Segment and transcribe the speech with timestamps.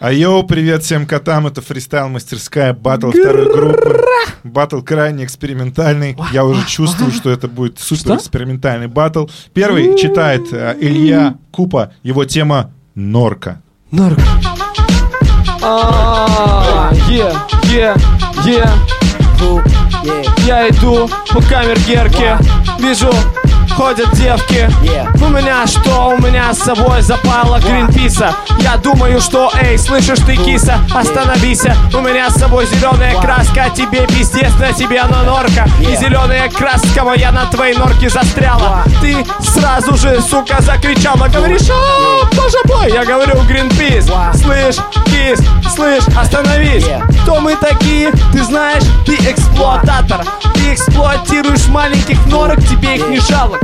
[0.00, 4.04] А йоу, привет всем котам, это фристайл-мастерская, батл второй группы.
[4.42, 6.16] Батл крайне экспериментальный.
[6.32, 9.26] Я уже чувствую, что это будет супер экспериментальный батл.
[9.52, 13.62] Первый читает э, Илья Купа, его тема «Норка».
[13.92, 14.22] Норка.
[15.62, 17.32] А, е,
[17.72, 17.94] е,
[18.44, 18.64] е.
[20.46, 22.38] Я иду по камергерке,
[22.78, 23.10] вижу
[23.74, 24.68] ходят девки.
[25.20, 26.14] У меня что?
[26.16, 28.34] У меня с собой запала Гринписа.
[28.60, 31.64] Я думаю, что, эй, слышишь ты, киса, остановись.
[31.92, 35.66] У меня с собой зеленая краска, тебе пиздец, на тебе она норка.
[35.80, 38.84] И зеленая краска моя на твоей норке застряла.
[39.00, 41.28] Ты сразу же, сука, закричала.
[41.28, 45.40] Говоришь, о, боже мой, я говорю, Гринпис Слышь, кис,
[45.74, 46.84] слышь, остановись!
[47.22, 48.10] Кто мы такие?
[48.32, 50.24] Ты знаешь, ты эксплуататор.
[50.54, 53.63] Ты эксплуатируешь маленьких норок, тебе их не жалко.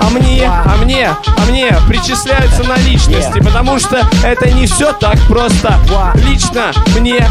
[0.00, 5.18] а мне, а мне, а мне причисляются на личности, потому что это не все так
[5.28, 5.78] просто.
[6.26, 7.26] Лично мне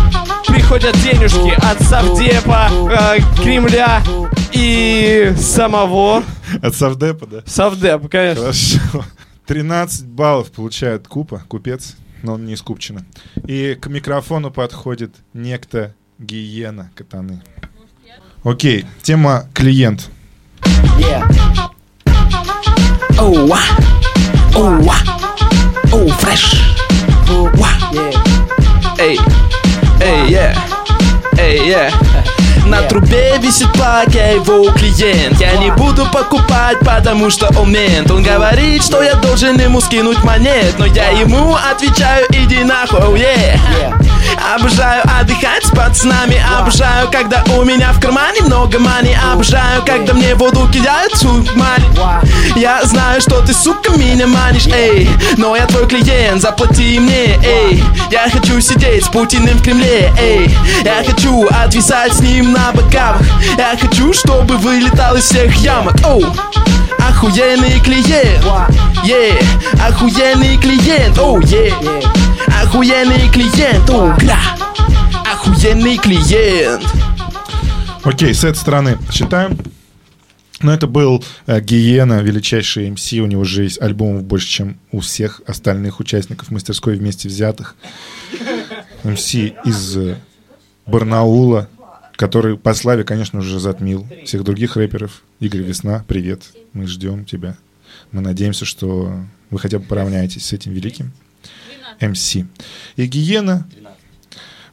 [0.48, 4.02] приходят денежки от Савдепа, э, Кремля
[4.52, 6.24] и самого...
[6.62, 7.44] От Савдепа, да?
[7.46, 8.44] Савдепа, конечно.
[8.44, 9.06] Хорошо.
[9.48, 13.06] 13 баллов получает Купа, купец, но он не из Купчина.
[13.46, 17.42] И к микрофону подходит некто Гиена Катаны.
[18.44, 20.10] Окей, тема клиент.
[32.66, 35.40] На трубе висит плак, я его клиент.
[35.40, 38.12] Я не буду покупать, потому что он мент.
[38.12, 43.16] Он говорит, что я должен ему скинуть монет Но я ему отвечаю, иди нахуй, oh
[43.16, 44.07] yeah.
[44.56, 49.16] Обожаю отдыхать с пацанами Обожаю, когда у меня в кармане много мани.
[49.34, 51.14] Обожаю, когда мне воду кидают
[51.56, 51.86] мани
[52.56, 55.10] Я знаю, что ты, сука, меня манишь, эй.
[55.36, 57.84] Но я твой клиент, заплати мне, эй.
[58.10, 60.56] Я хочу сидеть с Путиным в Кремле, эй.
[60.84, 63.18] Я хочу отвисать с ним на боках
[63.58, 66.24] Я хочу, чтобы вылетал из всех ямок, оу!
[67.00, 68.44] Охуенный клиент,
[69.04, 69.44] yeah
[69.86, 72.27] Охуенный клиент, оу, yeah
[72.64, 74.40] Охуенный клиент, оу, гля
[75.32, 76.84] Охуенный клиент
[78.04, 79.58] Окей, с этой стороны считаем.
[80.62, 83.14] Но это был э, Гиена, величайший МС.
[83.14, 87.76] У него же есть альбомов больше, чем у всех остальных участников мастерской вместе взятых.
[89.04, 90.18] МС из э,
[90.88, 91.70] Барнаула,
[92.16, 95.22] который по славе, конечно же, затмил всех других рэперов.
[95.40, 96.42] Игорь Весна, привет.
[96.74, 97.56] Мы ждем тебя.
[98.12, 99.14] Мы надеемся, что
[99.52, 101.12] вы хотя бы поравняетесь с этим великим
[102.02, 102.36] МС.
[102.36, 103.66] И Гиена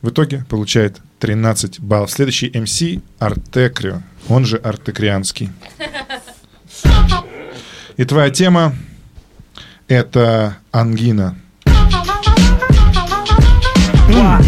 [0.03, 2.11] в итоге получает 13 баллов.
[2.11, 2.83] Следующий МС
[3.19, 5.51] Артекрио, он же Артекрианский.
[7.97, 8.75] И твоя тема
[9.89, 11.37] это ангина.
[14.09, 14.41] М,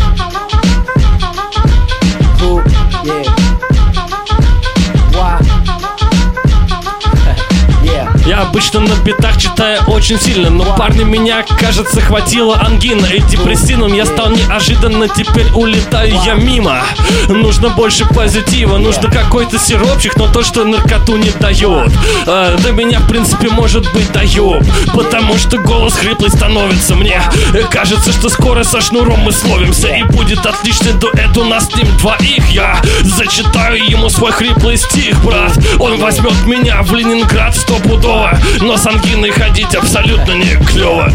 [2.39, 2.63] Cool.
[3.05, 3.46] Yeah.
[8.27, 13.93] Я обычно на битах читаю очень сильно Но парни меня, кажется, хватило ангина И депрессивным
[13.93, 16.83] я стал неожиданно Теперь улетаю я мимо.
[17.29, 21.93] Нужно больше позитива Нужно какой-то сиропчик Но то, что наркоту не дает.
[22.27, 27.21] А, Да меня, в принципе, может быть дает Потому что голос хриплый становится мне.
[27.55, 31.77] Э, Кажется, что скоро со шнуром мы словимся И будет отличный дуэт у нас с
[31.77, 32.49] ним двоих.
[32.51, 35.57] Я зачитаю ему свой хриплый стих, брат.
[35.79, 37.55] Он возьмет меня в Ленинград
[38.17, 41.11] стопудово Но с ангиной ходить абсолютно не клево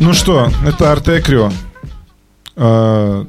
[0.00, 1.50] Ну что, это Артекрио.
[2.56, 3.24] Э,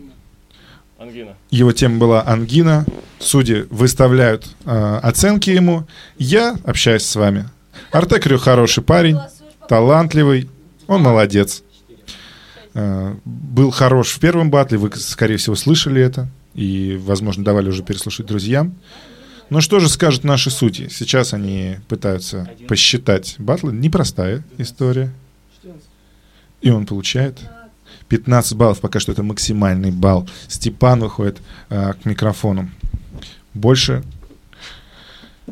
[1.00, 2.86] Ангина Его тема была ангина.
[3.20, 5.88] Судьи выставляют э, оценки ему.
[6.20, 7.50] Я общаюсь с вами.
[7.92, 9.18] Артекрио хороший парень,
[9.68, 10.48] талантливый.
[10.88, 11.64] Он молодец.
[12.76, 14.78] Э, был хорош в первом батле.
[14.78, 16.30] Вы, скорее всего, слышали это.
[16.54, 18.76] И, возможно, давали уже переслушать друзьям.
[19.50, 20.90] Но что же скажут наши судьи?
[20.90, 23.74] Сейчас они пытаются посчитать батлы.
[23.74, 25.12] Непростая история.
[26.62, 27.40] И он получает
[28.10, 28.80] 15 баллов.
[28.80, 30.30] Пока что это максимальный балл.
[30.48, 31.40] Степан выходит
[31.70, 32.70] э, к микрофону.
[33.54, 34.04] Больше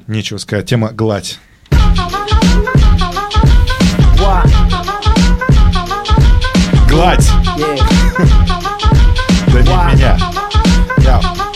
[0.05, 0.69] нечего сказать.
[0.69, 1.39] Тема гладь.
[6.89, 7.29] Гладь!
[7.57, 7.77] Yeah.
[9.53, 10.17] Да не меня.
[10.99, 11.19] Я.
[11.19, 11.46] Yeah.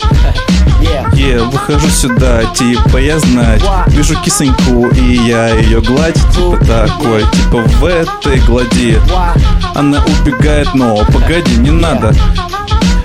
[1.22, 3.62] Е, выхожу сюда, типа я знать.
[3.86, 9.00] Вижу кисоньку, и я ее гладь Типа такой, типа в этой глади.
[9.72, 12.12] Она убегает, но погоди, не надо.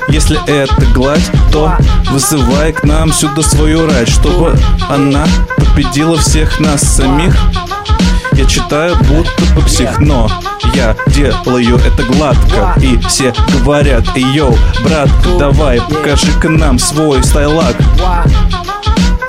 [0.10, 1.78] Если это гладь, то
[2.10, 4.58] вызывай к нам сюда свою рать Чтобы
[4.90, 5.28] она
[5.58, 7.38] победила всех нас самих
[8.34, 10.30] Я читаю будто бы псих, но
[10.76, 12.76] я делаю это гладко.
[12.82, 17.76] И все говорят, эй, йоу, братка, давай, покажи-ка нам свой стайлак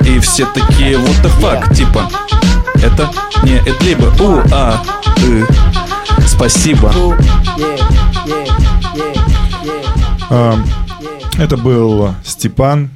[0.02, 2.10] И все такие, what the fuck, типа
[2.74, 3.10] Это
[3.42, 4.82] не это либо у, а,
[5.22, 5.44] э,
[6.26, 6.92] спасибо.
[11.38, 12.90] Это был Степан,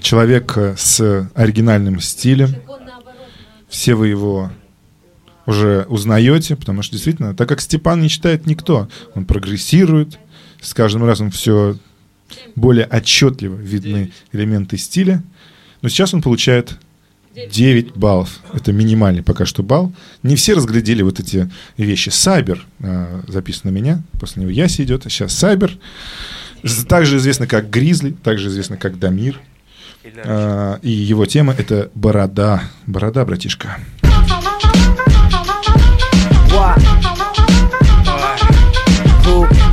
[0.00, 2.54] человек э, с оригинальным стилем.
[3.68, 4.50] Все вы его
[5.48, 10.18] уже узнаете, потому что действительно, так как Степан не читает никто, он прогрессирует,
[10.60, 11.78] с каждым разом все
[12.54, 15.22] более отчетливо видны элементы стиля.
[15.80, 16.76] Но сейчас он получает
[17.34, 18.40] 9 баллов.
[18.52, 19.90] Это минимальный пока что балл.
[20.22, 22.10] Не все разглядели вот эти вещи.
[22.10, 25.78] Сайбер э, записан на меня, после него Яси идет, а сейчас Сайбер.
[26.88, 29.40] Также известно как Гризли, также известно как Дамир.
[30.24, 32.64] А, и его тема это борода.
[32.86, 33.78] Борода, братишка.
[36.50, 36.97] why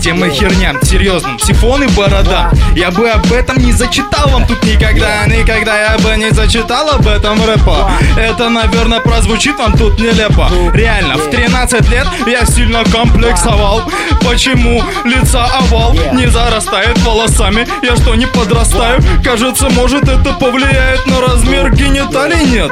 [0.06, 2.52] Тема херня, серьезно, сифон и борода.
[2.76, 5.26] Я бы об этом не зачитал вам тут никогда.
[5.26, 7.90] Никогда я бы не зачитал об этом рэпа.
[8.16, 10.48] Это, наверное, прозвучит вам тут нелепо.
[10.76, 13.82] Реально, в 13 лет я сильно комплексовал.
[14.22, 17.68] Почему лица овал не зарастает волосами?
[17.82, 19.02] Я что, не подрастаю?
[19.24, 22.46] Кажется, может это повлияет на размер гениталий?
[22.46, 22.72] Нет.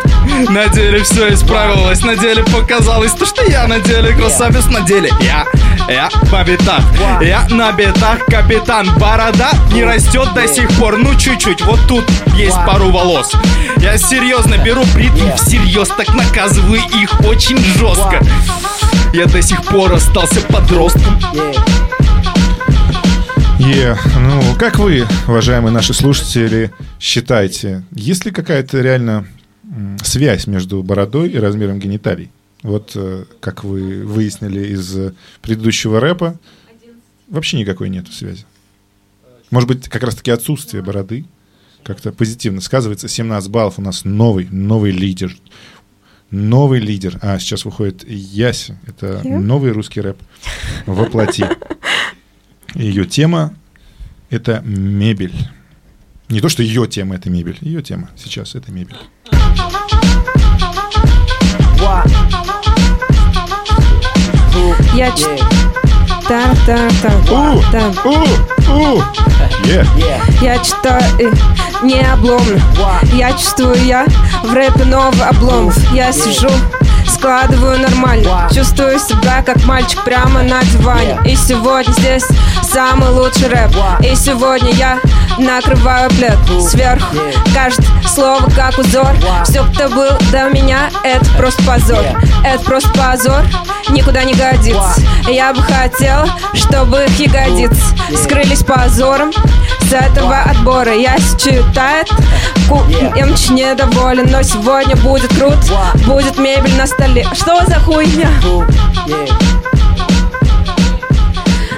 [0.50, 5.10] На деле все исправилось, на деле показалось То, что я на деле красавец, на деле
[5.22, 5.46] я
[5.90, 6.84] я по битах,
[7.22, 8.88] я на битах капитан.
[8.98, 11.62] Борода не растет до сих пор, ну чуть-чуть.
[11.62, 12.04] Вот тут
[12.36, 13.34] есть пару волос.
[13.78, 18.20] Я серьезно беру бритву всерьез Так наказываю их очень жестко.
[19.14, 21.20] Я до сих пор остался подростком.
[23.60, 29.26] Е, ну, как вы, уважаемые наши слушатели, считаете, есть ли какая-то реально
[30.04, 32.30] связь между бородой и размером гениталий?
[32.64, 36.40] Вот, э, как вы выяснили из э, предыдущего рэпа,
[37.28, 38.46] вообще никакой нету связи.
[39.52, 41.26] Может быть, как раз-таки отсутствие бороды
[41.84, 43.08] как-то позитивно сказывается.
[43.08, 45.36] 17 баллов у нас новый, новый лидер.
[46.32, 47.20] Новый лидер.
[47.22, 48.78] А сейчас выходит Яси.
[48.88, 50.18] Это новый русский рэп.
[50.86, 51.46] Воплоти.
[52.74, 53.54] Ее тема—
[54.30, 55.36] это мебель.
[56.30, 57.58] Не то, что ее тема— это мебель.
[57.62, 58.98] Ее тема сейчас— это мебель.
[64.96, 65.26] Я ч...
[66.28, 67.64] Та, та, та, У!
[67.72, 68.10] та.
[68.10, 68.14] У!
[68.74, 69.04] У!
[69.66, 69.86] Е!
[70.42, 71.34] Я читаю
[71.84, 72.60] не обломно
[73.14, 74.06] Я чувствую, я
[74.44, 76.50] в рэпе новый обломов Я сижу,
[77.08, 82.26] складываю нормально Чувствую себя как мальчик прямо на диване И сегодня здесь
[82.64, 85.00] самый лучший рэп И сегодня я
[85.38, 86.38] накрываю плед
[86.70, 87.18] сверху.
[87.54, 89.16] Каждое слово как узор.
[89.46, 92.04] Все, кто был до меня, это просто позор.
[92.44, 93.44] Это просто позор,
[93.90, 95.02] никуда не годится.
[95.28, 97.82] Я бы хотела, чтобы их ягодицы
[98.22, 99.32] Скрылись позором
[99.82, 100.94] с этого отбора.
[100.94, 102.10] Я читает,
[103.16, 105.58] Эмч недоволен Но сегодня будет круто.
[106.06, 107.28] Будет мебель на столе.
[107.34, 108.30] Что за хуйня?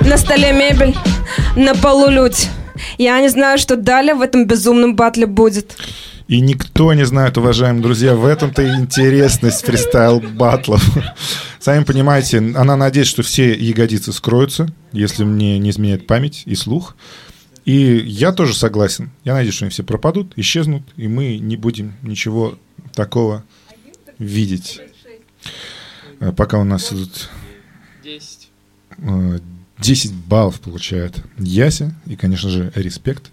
[0.02, 0.96] На столе мебель,
[1.56, 2.48] на полу люди
[2.98, 5.78] Я не знаю, что далее в этом безумном батле будет
[6.28, 10.84] И никто не знает, уважаемые друзья, в этом-то и интересность фристайл батлов.
[11.60, 16.96] Сами понимаете, она надеется, что все ягодицы скроются, если мне не изменяет память и слух.
[17.66, 19.10] И я тоже согласен.
[19.24, 22.58] Я надеюсь, что они все пропадут, исчезнут, и мы не будем ничего
[22.94, 23.44] такого
[24.20, 24.82] видеть.
[26.20, 27.30] Э, Пока у нас идут
[28.04, 28.50] 10.
[29.78, 31.94] Э, 10 баллов получает Яся.
[32.06, 33.32] И, конечно же, респект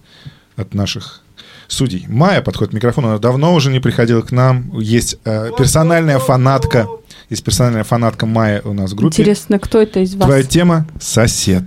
[0.57, 1.23] от наших
[1.69, 2.05] судей.
[2.09, 3.09] Майя подходит к микрофону.
[3.09, 4.79] Она давно уже не приходила к нам.
[4.79, 6.87] Есть э, персональная фанатка.
[7.31, 9.15] Есть персональная фанатка Майя у нас в группе.
[9.15, 10.27] Интересно, кто это из вас?
[10.27, 11.65] Твоя тема— сосед.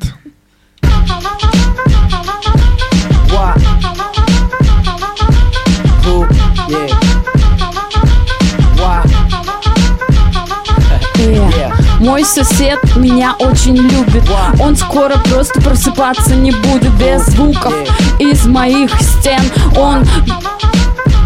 [11.17, 11.54] Э,
[12.05, 14.23] Мой сосед меня очень любит.
[14.59, 17.73] Он скоро просто просыпаться не будет Без звуков
[18.19, 19.41] из моих стен.
[19.75, 20.05] Он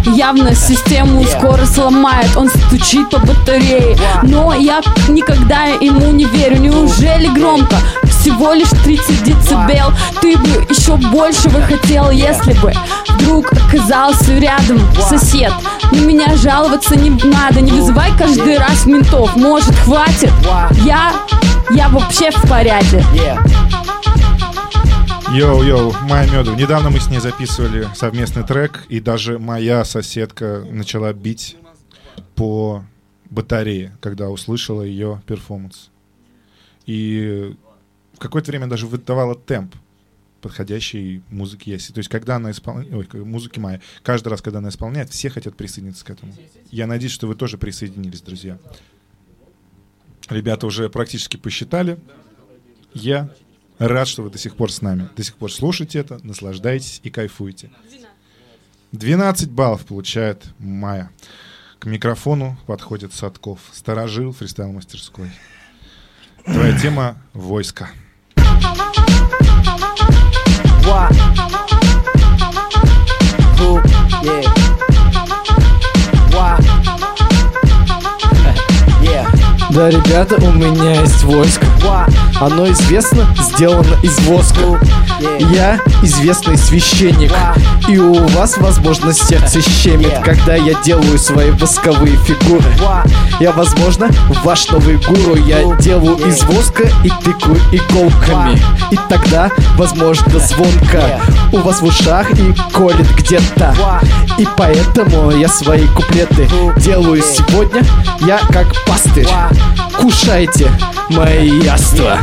[0.06, 3.98] явно систему скоро сломает Он стучит по батарее.
[4.24, 6.58] Но я никогда ему не верю.
[6.58, 7.76] Неужели громко?
[8.04, 9.92] Всего лишь 30 децибел.
[10.22, 12.74] Ты бы еще больше бы хотел, если бы
[13.10, 14.80] Вдруг оказался рядом
[15.10, 15.52] сосед.
[15.92, 17.62] На меня жаловаться не надо.
[17.62, 19.36] Не вызывай каждый раз ментов.
[19.36, 20.32] Может хватит?
[20.84, 21.14] Я...
[21.72, 23.06] Я вообще в порядке
[25.32, 26.56] Йоу-йоу, Майя Меду.
[26.56, 31.56] Недавно мы с ней записывали совместный трек, и даже моя соседка начала бить
[32.34, 32.84] по
[33.30, 35.92] батареи, когда услышала ее перформанс.
[36.88, 37.56] И
[38.14, 39.76] в какое-то время даже выдавала темп
[40.42, 41.92] подходящей музыки Яси.
[41.92, 43.14] То есть, когда она исполняет...
[43.14, 43.82] Ой, музыки Майя.
[44.02, 46.34] Каждый раз, когда она исполняет, все хотят присоединиться к этому.
[46.72, 48.58] Я надеюсь, что вы тоже присоединились, друзья.
[50.28, 52.00] Ребята уже практически посчитали.
[52.96, 53.30] Я
[53.80, 55.10] рад, что вы до сих пор с нами.
[55.16, 57.72] До сих пор слушаете это, наслаждаетесь и кайфуете.
[58.92, 61.12] 12 баллов получает Майя.
[61.80, 63.60] К микрофону подходит Садков.
[63.72, 65.32] Сторожил фристайл-мастерской.
[66.46, 67.90] Твоя тема— войска.
[70.86, 71.14] What?
[73.58, 73.82] Who?
[74.24, 74.89] Yeah.
[79.80, 81.66] Да, ребята, у меня есть войско.
[82.42, 84.60] Оно известно, сделано из воска.
[85.40, 87.32] Я известный священник.
[87.88, 92.64] И у вас, возможно, сердце щемит, когда я делаю свои восковые фигуры.
[93.40, 94.10] Я, возможно,
[94.44, 98.60] ваш новый гуру Я делаю из воска и тыкаю иголками
[98.92, 101.22] И тогда, возможно, звонко
[101.54, 103.74] У вас в ушах и колет где-то
[104.38, 107.82] И поэтому я свои куплеты делаю сегодня
[108.22, 109.28] Я как пастырь
[109.98, 110.70] Кушайте
[111.10, 112.18] мои яства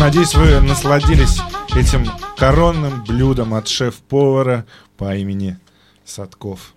[0.00, 1.40] Надеюсь, вы насладились
[1.76, 2.06] этим
[2.38, 4.64] коронным блюдом от шеф-повара
[4.96, 5.58] по имени
[6.06, 6.72] Садков.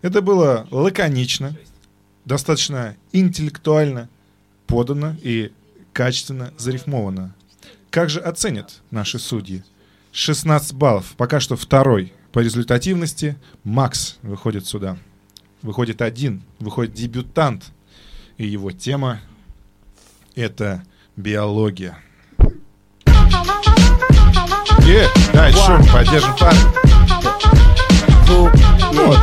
[0.00, 1.54] Это было лаконично,
[2.24, 4.08] достаточно интеллектуально
[4.66, 5.52] подано и
[5.92, 7.34] качественно зарифмовано.
[7.90, 9.62] Как же оценят наши судьи?
[10.12, 11.12] 16 баллов.
[11.18, 13.36] Пока что второй по результативности.
[13.64, 14.96] Макс выходит сюда.
[15.60, 16.42] Выходит один.
[16.58, 17.66] Выходит дебютант.
[18.38, 19.20] И его тема—
[20.34, 20.82] это
[21.16, 21.98] биология.
[24.86, 26.60] Е, дай шум, поддержим парня.
[28.28, 28.50] Who?
[28.92, 29.18] Ну вот,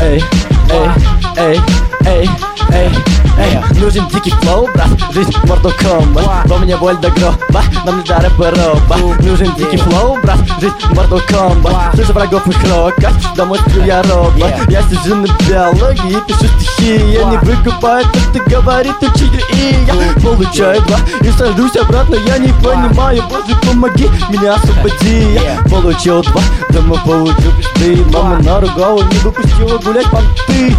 [0.00, 0.22] Эй,
[0.70, 1.60] эй, эй,
[2.04, 2.30] эй,
[2.72, 2.90] эй,
[3.38, 8.04] эй Нужен дикий флоу, брат, жизнь Mortal Kombat Во мне боль до гроба, нам не
[8.04, 13.58] до рэпа роба Нужен дикий флоу, брат, жизнь Mortal Kombat Слышу врагов их рока, домой
[13.60, 14.52] сплю я робот.
[14.68, 17.12] Я сижу на биологии и пишу стихи.
[17.12, 19.94] Я не выкупаю то, что говорит учитель И я.
[20.20, 25.34] Получаю два и сажусь обратно Я не понимаю, боже, помоги, меня освободи.
[25.34, 30.74] Я получил два, дома получил пизды Мама наругала, не выпустила гулять понты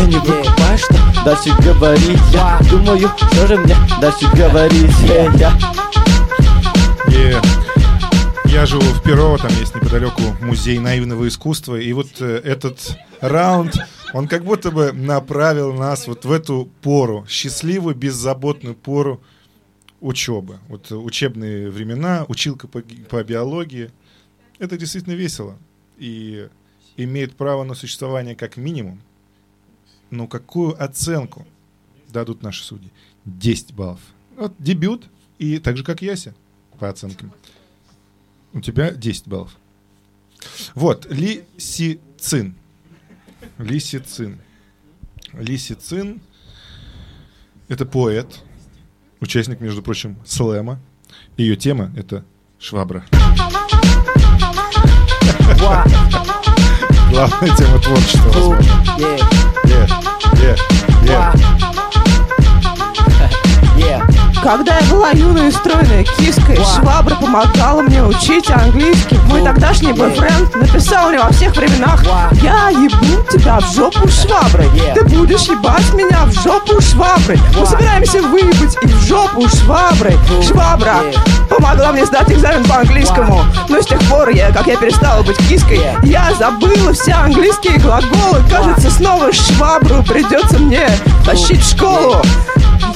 [0.00, 0.94] Я не выкупаю, что
[1.26, 5.52] дальше говорить Я думаю, что же мне дальше говорить Эй, я
[7.08, 7.38] Е.
[8.46, 13.76] Я живу в Перово, там есть неподалеку музей наивного искусства, и вот э, этот раунд,
[14.14, 19.20] он как будто бы направил нас вот в эту пору, счастливую, беззаботную пору
[20.00, 20.60] учебы.
[20.68, 22.80] Вот учебные времена, училка по,
[23.10, 23.90] по биологии.
[24.58, 25.58] Это действительно весело
[25.98, 26.48] и
[26.96, 29.02] имеет право на существование как минимум.
[30.10, 31.46] Но какую оценку
[32.08, 32.90] дадут наши судьи?
[33.24, 34.00] 10 баллов.
[34.36, 35.06] Вот дебют,
[35.38, 36.34] и так же, как Яся
[36.78, 37.32] по оценкам.
[38.52, 39.56] У тебя 10 баллов.
[40.74, 42.56] Вот, лисицин.
[43.58, 44.40] Лисицин.
[45.32, 46.20] Лисицин—
[47.68, 48.42] это поэт,
[49.20, 50.80] участник, между прочим, слэма.
[51.36, 52.24] Ее тема— это
[52.58, 53.06] швабра.
[57.10, 58.56] Главная тема творчества.
[58.98, 59.88] Yeah.
[60.42, 60.56] Е.
[61.02, 61.34] What?
[61.34, 61.69] Yeah.
[64.42, 69.18] Когда я была юной и стройной киской, швабра помогала мне учить английский.
[69.26, 72.02] Мой тогдашний бойфренд написал мне во всех временах
[72.42, 74.68] Я ебу тебя в жопу шваброй.
[74.94, 77.38] Ты будешь ебать меня в жопу шваброй.
[77.58, 80.16] Мы собираемся выебать и в жопу шваброй
[80.46, 80.96] Швабра
[81.50, 83.44] помогла мне сдать экзамен по английскому.
[83.68, 88.42] Но с тех пор, я, как я перестала быть киской Я забыла все английские глаголы.
[88.50, 90.88] Кажется, снова швабру придется мне
[91.26, 92.22] тащить в школу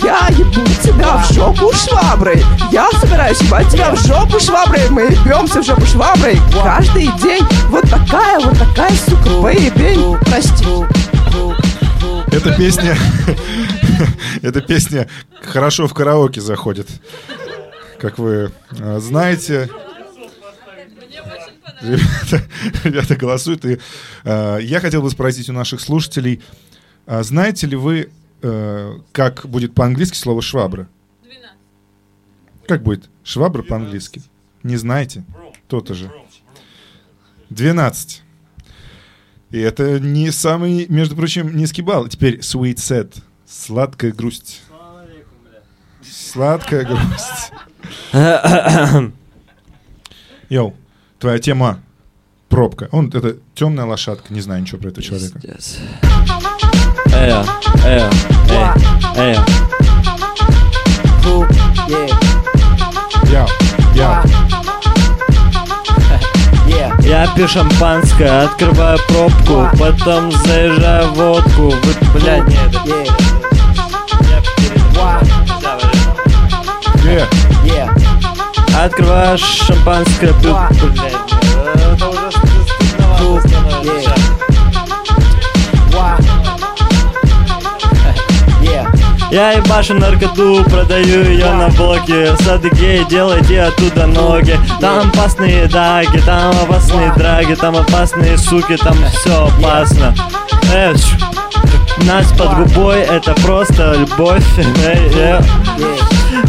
[0.04, 2.44] я ебу тебя в жопу шваброй.
[2.70, 4.88] Я собираюсь ебать тебя в жопу шваброй.
[4.90, 6.36] Мы ебемся в жопу шваброй.
[6.62, 10.18] Каждый день Вот такая, вот такая, сука, поебень.
[10.26, 10.64] Прости.
[12.36, 12.96] Эта песня...
[14.42, 15.08] Эта песня
[15.42, 16.88] хорошо в караоке заходит.
[17.98, 19.70] Как вы э, знаете...
[21.80, 22.42] Ребята,
[22.84, 23.64] ребята голосуют.
[23.64, 23.78] И,
[24.24, 26.42] э, я хотел бы спросить у наших слушателей,
[27.06, 28.10] а знаете ли вы,
[28.44, 30.88] э, как будет по-английски слово швабра?
[32.68, 34.22] Как будет швабра по-английски?
[34.62, 35.24] Не знаете?
[35.68, 36.10] То-то же.
[37.50, 38.22] 12.
[39.50, 42.08] И это не самый, между прочим, низкий балл.
[42.08, 43.14] Теперь sweet sad.
[43.46, 44.62] Сладкая грусть.
[46.02, 47.52] Сладкая грусть.
[50.48, 50.74] Йоу,
[51.18, 51.80] твоя тема
[52.48, 52.88] пробка.
[52.92, 54.32] Он это темная лошадка.
[54.32, 55.40] Не знаю ничего про этого человека.
[55.42, 55.54] Эй,
[57.24, 57.42] Эя,
[59.16, 59.44] эя.
[61.22, 61.48] Who?
[61.88, 62.10] Yeah.
[63.30, 63.46] Я,
[63.94, 64.22] я.
[66.66, 67.02] Yeah.
[67.02, 71.70] Я пью шампанское, открываю пробку, потом заезжаю в водку.
[71.70, 72.84] Вы, блядь, нет, это
[77.64, 77.88] Yeah.
[78.78, 80.58] Открываю шампанское, пью,
[80.92, 81.23] блядь.
[89.34, 92.36] Я ебашу наркоту, продаю ее на блоке.
[92.44, 94.56] Сады гей, делайте оттуда ноги.
[94.80, 100.14] Там опасные даги, там опасные драги Там опасные суки, там все опасно.
[100.72, 101.18] Э, ш-
[102.04, 104.44] Нас под губой, это просто любовь.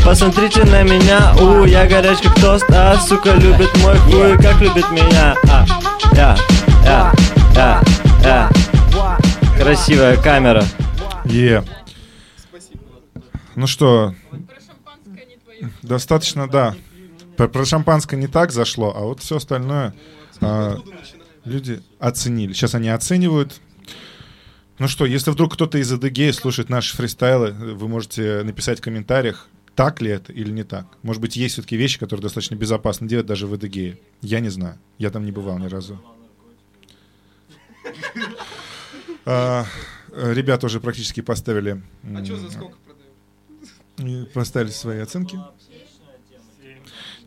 [0.03, 4.91] Посмотрите на меня, у, я горяч как тост А, сука, любит мой хуй, как любит
[4.91, 5.33] меня?
[5.49, 5.65] А,
[6.13, 6.37] я,
[6.85, 7.11] я,
[7.55, 7.81] я,
[8.23, 8.49] я.
[9.59, 10.63] Красивая камера.
[11.23, 11.63] Е.
[13.55, 14.13] Ну что,
[15.81, 16.75] достаточно, да.
[17.37, 19.93] Про, про шампанское не так зашло, а вот все остальное
[20.41, 20.77] а,
[21.43, 22.53] люди оценили.
[22.53, 23.59] Сейчас они оценивают.
[24.79, 29.47] Ну что, если вдруг кто-то из АДГ слушает наши фристайлы, вы можете написать в комментариях,
[29.73, 30.87] так ли это или не так.
[31.01, 33.97] Может быть, есть все-таки вещи, которые достаточно безопасно делать даже в АДГ.
[34.21, 34.77] Я не знаю.
[34.97, 36.01] Я там не бывал ни разу.
[39.25, 39.65] А,
[40.15, 41.81] Ребята уже практически поставили...
[42.03, 42.77] А что за сколько
[43.95, 44.33] продают?
[44.33, 45.39] Поставили свои оценки.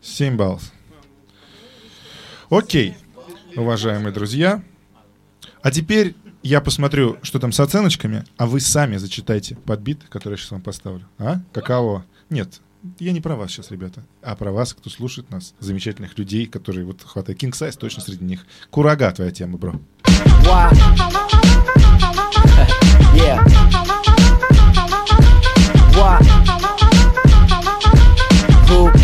[0.01, 0.71] 7 баллов.
[2.49, 2.95] Окей,
[3.55, 4.63] уважаемые друзья.
[5.61, 10.37] А теперь я посмотрю, что там с оценочками, а вы сами зачитайте подбит, который я
[10.37, 11.07] сейчас вам поставлю.
[11.17, 11.41] А?
[11.51, 12.05] Каково?
[12.29, 12.61] Нет,
[12.97, 16.85] я не про вас сейчас, ребята, а про вас, кто слушает нас, замечательных людей, которые
[16.85, 18.45] вот хватает King Size, точно среди них.
[18.69, 19.79] Курага твоя тема, бро.
[20.43, 20.71] Why?
[23.15, 23.43] yeah.
[25.93, 26.38] Why?
[28.69, 28.98] people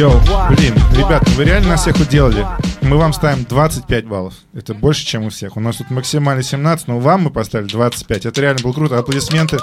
[0.00, 2.46] Йоу, блин, ребята, вы реально нас всех уделали.
[2.80, 4.32] Мы вам ставим 25 баллов.
[4.54, 5.58] Это больше, чем у всех.
[5.58, 8.24] У нас тут максимально 17, но вам мы поставили 25.
[8.24, 8.98] Это реально было круто.
[8.98, 9.58] Аплодисменты.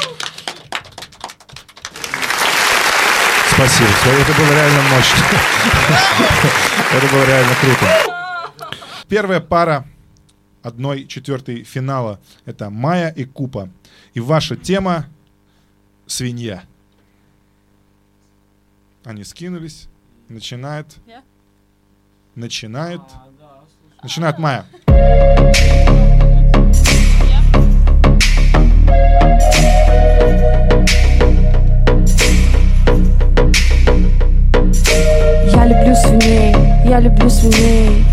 [3.52, 3.90] Спасибо.
[4.22, 5.26] Это было реально мощно.
[6.94, 8.68] Это было реально круто.
[9.10, 9.88] Первая пара
[10.62, 12.20] одной четвертой финала.
[12.46, 13.70] Это Майя и Купа.
[14.14, 15.08] И ваша тема—
[16.06, 16.62] свинья.
[19.04, 19.90] Они скинулись.
[20.30, 20.88] Начинает.
[22.36, 23.02] Начинает.
[24.04, 24.66] Начинает Майя.
[35.54, 36.54] Я люблю свиней,
[36.90, 38.06] я люблю свиней.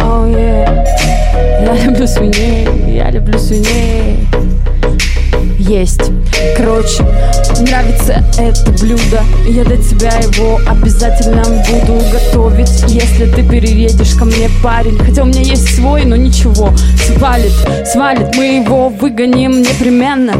[0.00, 0.84] Oh yeah.
[1.62, 4.26] Я люблю свиней, я люблю свиней.
[5.66, 6.12] Есть.
[6.56, 7.02] Короче,
[7.60, 9.22] нравится это блюдо.
[9.48, 12.84] Я для тебя его обязательно буду готовить.
[12.86, 16.70] Если ты переедешь ко мне, парень Хотя у меня есть свой, но ничего.
[17.06, 17.52] Свалит,
[17.84, 20.34] свалит, мы его выгоним непременно.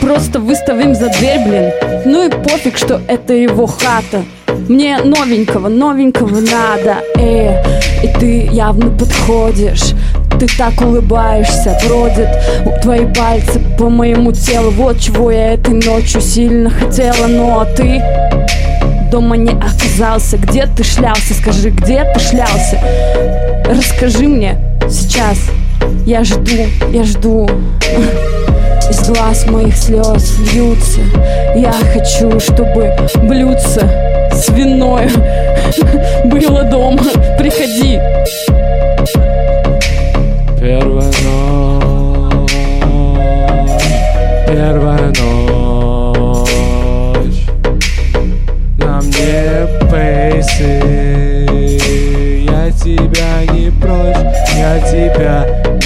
[0.00, 1.70] Просто выставим за дверь, блин.
[2.06, 4.24] Ну и пофиг, что это его хата.
[4.68, 7.62] Мне новенького, новенького надо э,
[8.02, 9.94] И ты явно подходишь
[10.38, 12.28] ты так улыбаешься, бродят
[12.80, 14.70] твои пальцы по моему телу.
[14.70, 18.00] Вот чего я этой ночью сильно хотела Ну а ты
[19.10, 20.36] дома не оказался.
[20.36, 22.78] Где ты шлялся, скажи, где ты шлялся?
[23.64, 25.38] Расскажи мне сейчас.
[26.06, 27.48] Я жду, я жду.
[28.90, 31.00] Из глаз моих слез льются.
[31.56, 35.10] Я хочу, чтобы блюдце свиное
[36.26, 37.02] было дома.
[37.38, 37.98] Приходи
[40.68, 42.52] Первая ночь,
[44.46, 46.58] первая ночь
[48.76, 50.68] На мне пейсы,
[52.44, 54.18] я тебя не прочь,
[54.58, 55.36] я тебя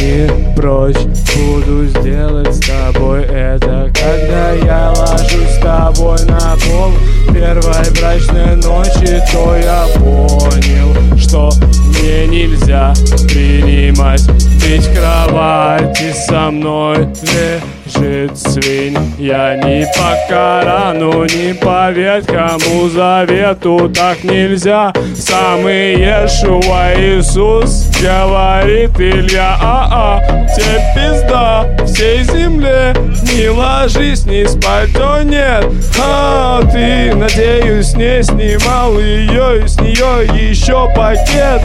[0.01, 0.97] не прочь
[1.37, 6.91] Буду сделать с тобой это, когда я ложусь с тобой на пол
[7.33, 11.53] Первой брачной ночи, то я понял, что
[11.93, 12.93] мне нельзя
[13.29, 14.23] принимать.
[14.63, 18.97] Ведь в кровати со мной лежит свинь.
[19.19, 24.93] Я ни по Корану, ни по Ветхому Завету так нельзя.
[25.17, 30.21] Самый Иешуа Иисус говорит Илья А-а,
[30.55, 32.95] тебе пизда всей земле.
[33.33, 35.67] Не ложись, не спать, то нет.
[35.99, 41.63] А ты, надеюсь, не снимал ее И с нее еще пакет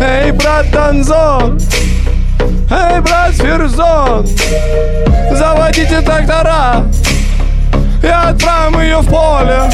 [0.00, 1.60] Эй, брат Танзон
[2.70, 4.26] Эй, брат Ферзон!
[5.32, 6.84] Заводите трактора
[8.02, 9.70] И отправим ее в поле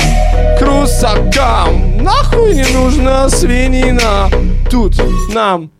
[0.58, 2.02] К русакам.
[2.02, 4.28] Нахуй не нужна свинина?
[4.70, 4.94] Тут
[5.34, 5.70] нам.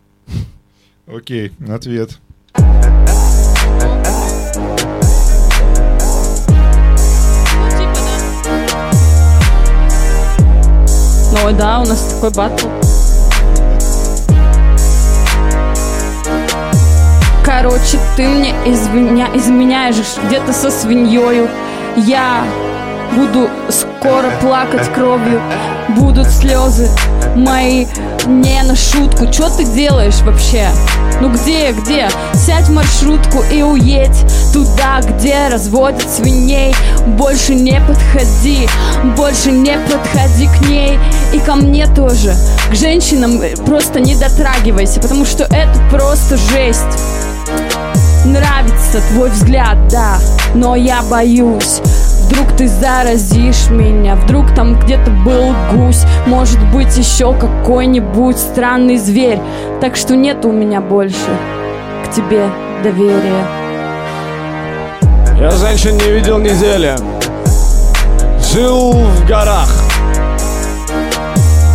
[1.07, 2.11] Окей, ответ.
[11.31, 12.86] Ну да, у нас такой батл.
[17.67, 19.27] Короче, ты мне извиня...
[19.33, 21.49] изменяешь где-то со свиньёю.
[21.97, 22.45] Я
[23.13, 25.41] буду скоро плакать кровью.
[25.89, 26.89] Будут слезы
[27.35, 27.85] мои
[28.25, 29.27] не на шутку.
[29.27, 30.69] Чё ты делаешь вообще?
[31.19, 32.07] Ну где, где?
[32.33, 34.17] Сядь в маршрутку и уедь
[34.53, 36.73] туда, где разводят свиней.
[37.05, 38.69] Больше не подходи,
[39.17, 40.97] больше не подходи к ней
[41.33, 42.33] и ко мне тоже.
[42.71, 47.26] К женщинам просто не дотрагивайся, потому что это просто жесть.
[48.27, 50.17] Нравится твой взгляд, да,
[50.53, 51.81] но я боюсь.
[52.25, 59.39] Вдруг ты заразишь меня, вдруг там где-то был гусь Может быть еще какой-нибудь странный зверь.
[59.79, 61.15] Так что нет у меня больше
[62.05, 62.49] к тебе
[62.83, 63.45] доверия.
[65.39, 66.95] Я женщин не видел недели
[68.51, 69.69] Жил в горах.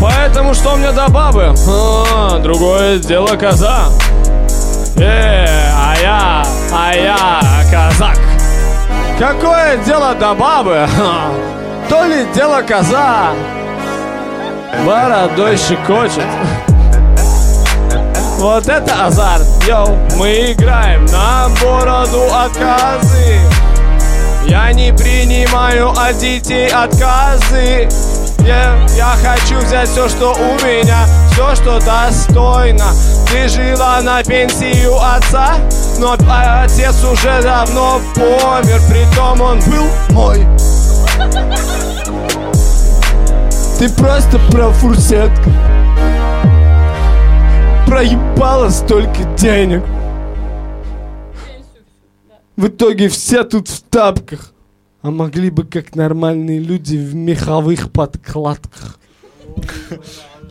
[0.02, 1.54] Поэтому что мне до бабы?
[1.66, 3.86] А, другое дело коза
[5.02, 8.18] Э, а я, а я казак.
[9.18, 10.86] Какое дело до бабы?
[11.88, 13.30] То ли дело коза.
[14.86, 16.24] Бородой щекочет
[18.38, 23.38] Вот это азарт, йоу Мы играем на бороду отказы
[24.46, 27.88] Я не принимаю от детей отказы.
[28.40, 32.86] Я, я хочу взять все, что у меня Все, что достойно
[33.32, 35.56] Ты жила на пенсию отца
[35.98, 40.46] Но отец уже давно помер Притом он был мой.
[43.78, 45.50] Ты просто профурсетка.
[47.86, 49.82] Проебала столько денег.
[52.56, 54.52] В итоге все тут в тапках.
[55.00, 58.98] А могли бы как нормальные люди в меховых подкладках.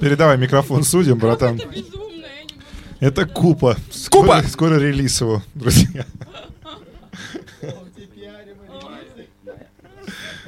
[0.02, 1.62] Передавай микрофон судьям, братан.
[3.02, 3.76] Это Купа.
[3.90, 4.44] Скоро, Купа!
[4.44, 6.06] Скоро релиз его, друзья.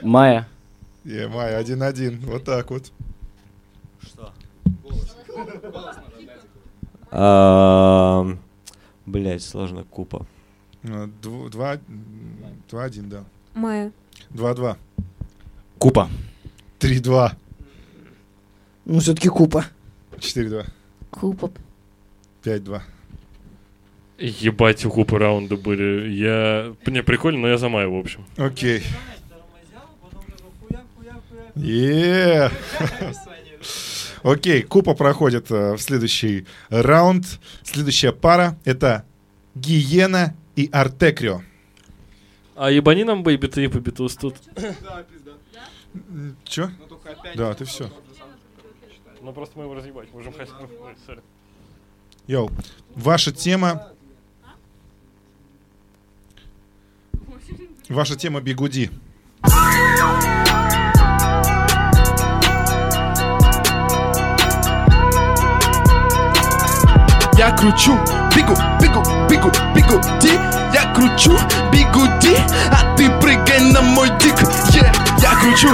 [0.03, 0.47] Майя.
[1.03, 2.19] Е, Май, один-один.
[2.19, 2.91] Вот так вот.
[9.05, 10.25] Блять, сложно купа.
[10.83, 11.77] Ну, дв- Два,
[12.69, 13.23] два-один, да.
[13.53, 13.91] Майя.
[14.29, 14.77] Два-два.
[15.79, 16.09] Купа.
[16.79, 17.33] Три-два.
[18.85, 19.65] Ну, все-таки купа.
[20.19, 20.65] Четыре-два.
[21.09, 21.51] Купа.
[22.43, 22.83] Пять-два.
[24.19, 26.09] Ебать, у Купы раунды были.
[26.09, 26.75] Я...
[26.85, 28.25] Мне прикольно, но я за Майю, в общем.
[28.37, 28.83] Окей.
[34.23, 37.25] Окей, Купа проходит э, в следующий раунд.
[37.63, 39.05] Следующая пара— это
[39.55, 41.41] Гиена и Артекрио.
[42.55, 44.35] А ебани нам бейби ты по битус тут.
[46.45, 46.69] Чё?
[47.35, 47.89] Да, ты все.
[49.21, 50.11] Ну просто мы его разъебать.
[50.13, 50.33] Можем.
[50.37, 51.21] Ой, сори.
[52.27, 52.49] Йоу,
[52.95, 53.79] ваша тема...
[57.89, 58.89] Ваша тема бигуди.
[67.37, 67.97] Я кручу,
[68.35, 70.31] бигу, бигу, бигу, бигуди
[70.73, 71.37] Я кручу,
[71.73, 72.37] бигуди,
[72.71, 74.35] а ты прыгай на мой дик
[74.71, 74.95] yeah.
[75.19, 75.69] Я кручу,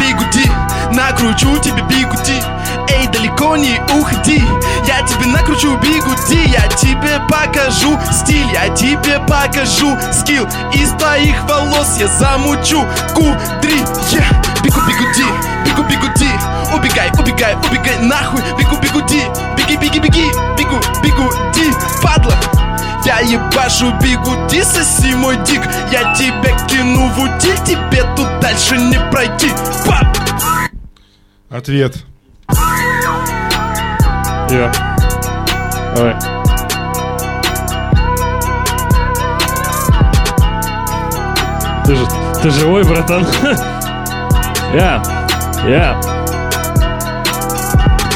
[0.00, 0.50] бигуди,
[0.92, 2.42] накручу тебе бигуди
[2.88, 4.42] Эй, далеко не уходи.
[4.86, 10.46] Я тебе накручу бигуди Я тебе покажу стиль Я тебе покажу скилл.
[10.72, 13.80] Из твоих волос я замучу кудри.
[14.12, 14.52] Yeah.
[14.62, 15.24] Бигу, бигуди,
[15.64, 16.30] бигу, бигуди
[16.74, 18.40] Убегай, убегай, убегай нахуй.
[18.58, 19.22] Бигу, бигуди,
[19.56, 21.70] Беги, беги, беги, бегу, бегу, ди,
[22.02, 22.34] падла.
[23.04, 25.62] Я ебашу бигуди, соси мой дик.
[25.90, 29.50] Я тебя кину в утиль, тебе тут дальше не пройти.
[29.86, 30.16] Пап!
[31.50, 31.96] Ответ.
[34.52, 34.70] Я.
[35.96, 36.14] Давай.
[41.86, 42.06] Ты же,
[42.42, 43.26] ты живой, братан?
[44.74, 45.02] Я,
[45.66, 46.21] я.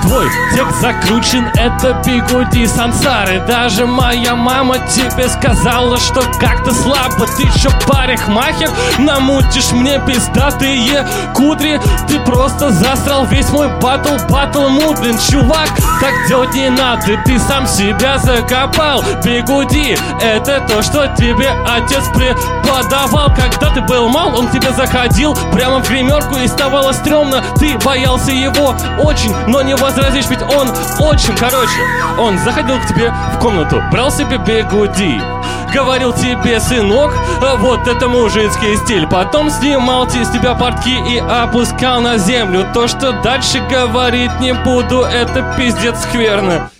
[0.07, 3.41] Твой текст закручен, это бигуди сансары.
[3.47, 7.27] Даже моя мама тебе сказала, что как-то слабо.
[7.37, 11.81] Ты еще парикмахер, намутишь мне пиздатые кудри.
[12.07, 17.67] Ты просто засрал весь мой батл, батл мудрен Чувак, так делать не надо, ты сам
[17.67, 19.03] себя закопал.
[19.25, 23.35] Бигуди, это то, что тебе отец преподавал.
[23.35, 28.31] Когда ты был мал, он тебе заходил прямо в гримерку И ставало стрёмно, ты боялся
[28.31, 30.69] его очень, но не возразишь, ведь он
[31.01, 31.81] очень, короче.
[32.19, 35.21] Он заходил к тебе в комнату, брал себе бигуди
[35.73, 42.01] Говорил тебе, сынок, а вот это мужицкий стиль Потом снимал с тебя портки и опускал
[42.01, 42.67] на землю.
[42.73, 46.71] То, что дальше говорить не буду, это пиздец скверно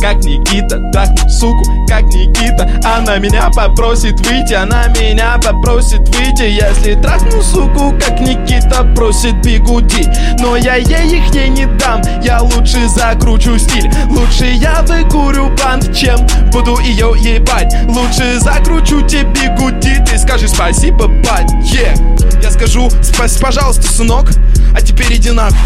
[0.00, 2.68] как Никита Трахну суку, как Никита.
[2.84, 6.42] Она меня попросит выйти Она меня попросит выйти.
[6.42, 10.08] Если трахну суку, как Никита Просит бигуди.
[10.38, 13.90] Но я ей их ей не дам Я лучше закручу стиль.
[14.08, 17.74] Лучше я выкурю бант Чем буду ее ебать.
[17.88, 21.50] Лучше закручу тебе бигуди Ты скажешь спасибо, бать.
[21.62, 22.42] Yeah.
[22.42, 24.30] Я скажу спас, пожалуйста, сынок
[24.74, 25.58] А теперь иди нахуй.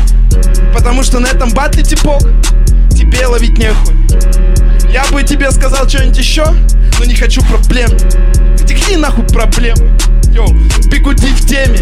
[0.75, 2.23] Потому что на этом батле типок
[2.91, 3.95] Тебе ловить нехуй.
[4.91, 6.45] Я бы тебе сказал что-нибудь еще
[6.99, 7.91] Но не хочу проблем.
[8.59, 9.91] Хотя какие нахуй проблемы
[10.33, 10.49] Йоу,
[10.91, 11.81] бигуди в теме.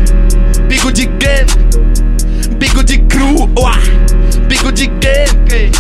[0.69, 1.51] Бигуди gang.
[2.59, 3.75] Бигуди crew уа.
[4.49, 5.73] Бигуди gang эй.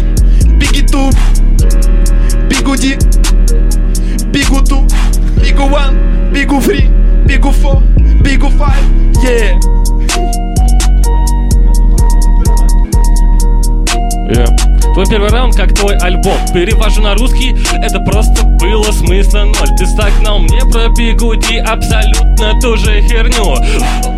[0.58, 1.10] Биги two
[2.48, 2.98] Бигуди.
[4.26, 5.98] Бигу two Бигу one.
[6.32, 6.88] Бигу three.
[7.26, 7.82] Бигу four.
[8.22, 8.84] Бигу файв.
[9.22, 9.60] Yeah.
[14.34, 14.71] Я.
[14.92, 16.36] Твой первый раунд, как твой альбом.
[16.52, 22.76] Перевожу на русский, это просто было смысла ноль Ты стакнул мне про бигуди абсолютно ту
[22.76, 23.56] же херню.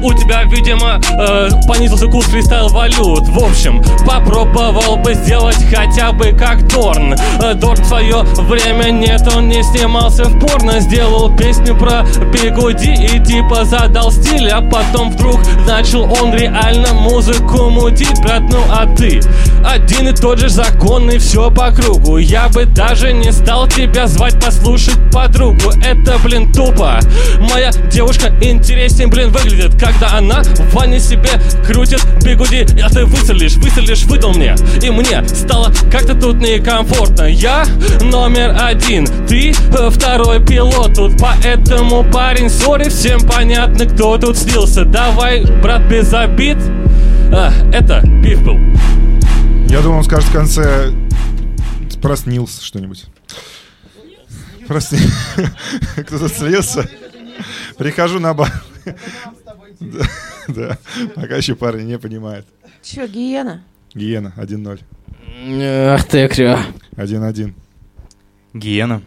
[0.03, 3.29] У тебя, видимо, э, понизился курс фристайл валют.
[3.29, 9.23] В общем, попробовал бы сделать хотя бы как Дорн Э, Дорн в свое время нет,
[9.35, 10.81] он не снимался в порно.
[10.81, 17.71] Сделал песню про бигуди и типа задал стиль А потом вдруг начал он реально музыку
[17.71, 18.21] мутить.
[18.21, 19.21] Брат, ну а ты?
[19.65, 22.19] Один и тот же закон и все по кругу.
[22.19, 25.71] Я бы даже не стал тебя звать послушать подругу.
[25.85, 27.01] Это, блин, тупо.
[27.41, 31.31] Моя девушка интереснее, блин, выглядит Когда она в ванне себе
[31.67, 32.67] крутит бигуди.
[32.83, 34.55] А ты выстрелишь, выстрелишь, выдал мне.
[34.83, 37.25] И мне стало как-то тут некомфортно.
[37.25, 37.65] Я
[38.03, 40.95] номер один, ты э, второй пилот.
[40.95, 46.59] Тут Поэтому, парень, сори, всем понятно, кто тут слился Давай, брат, без обид.
[47.33, 48.59] А, Это пив был
[49.75, 50.93] Я думал, он скажет в конце
[52.01, 53.07] проснился что-нибудь.
[54.69, 54.99] Прости.
[55.97, 56.89] Кто-то слился.
[57.77, 58.53] Прихожу на бар.
[59.81, 60.05] Да,
[60.47, 60.79] Да,
[61.17, 62.47] пока еще парни не понимают.
[62.83, 63.65] Че, гиена?
[63.95, 64.81] Гиена, 1-0.
[65.93, 66.57] Ах ты, крё.
[66.93, 67.53] 1-1.
[68.53, 69.03] Гиена.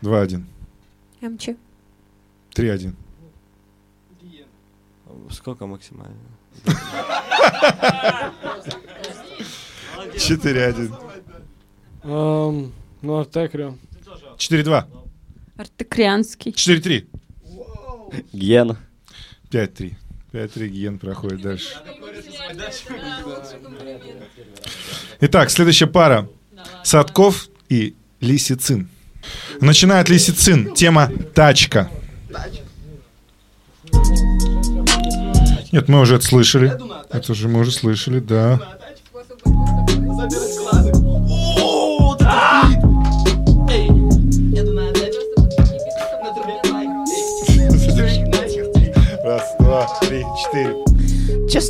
[0.00, 0.44] 2-1.
[1.20, 1.48] МЧ.
[2.54, 2.94] 3-1.
[5.30, 6.16] Сколько максимально?
[10.16, 10.92] 4-1.
[12.04, 12.72] Эм,
[13.02, 13.76] ну, Артек, крё.
[14.38, 14.84] 4-2.
[15.56, 16.52] Артекрианский.
[16.52, 17.06] 4-3.
[18.32, 18.76] Гиена.
[19.50, 19.94] 5-3.
[20.32, 21.74] 5-3 Гиен проходит дальше.
[25.20, 26.28] Итак, следующая пара.
[26.82, 28.88] Садков и Лисицин.
[29.60, 30.74] Начинает Лисицин.
[30.74, 31.90] Тема «Тачка».
[35.72, 36.78] Нет, мы уже это слышали.
[37.10, 38.78] Это уже мы уже слышали, да.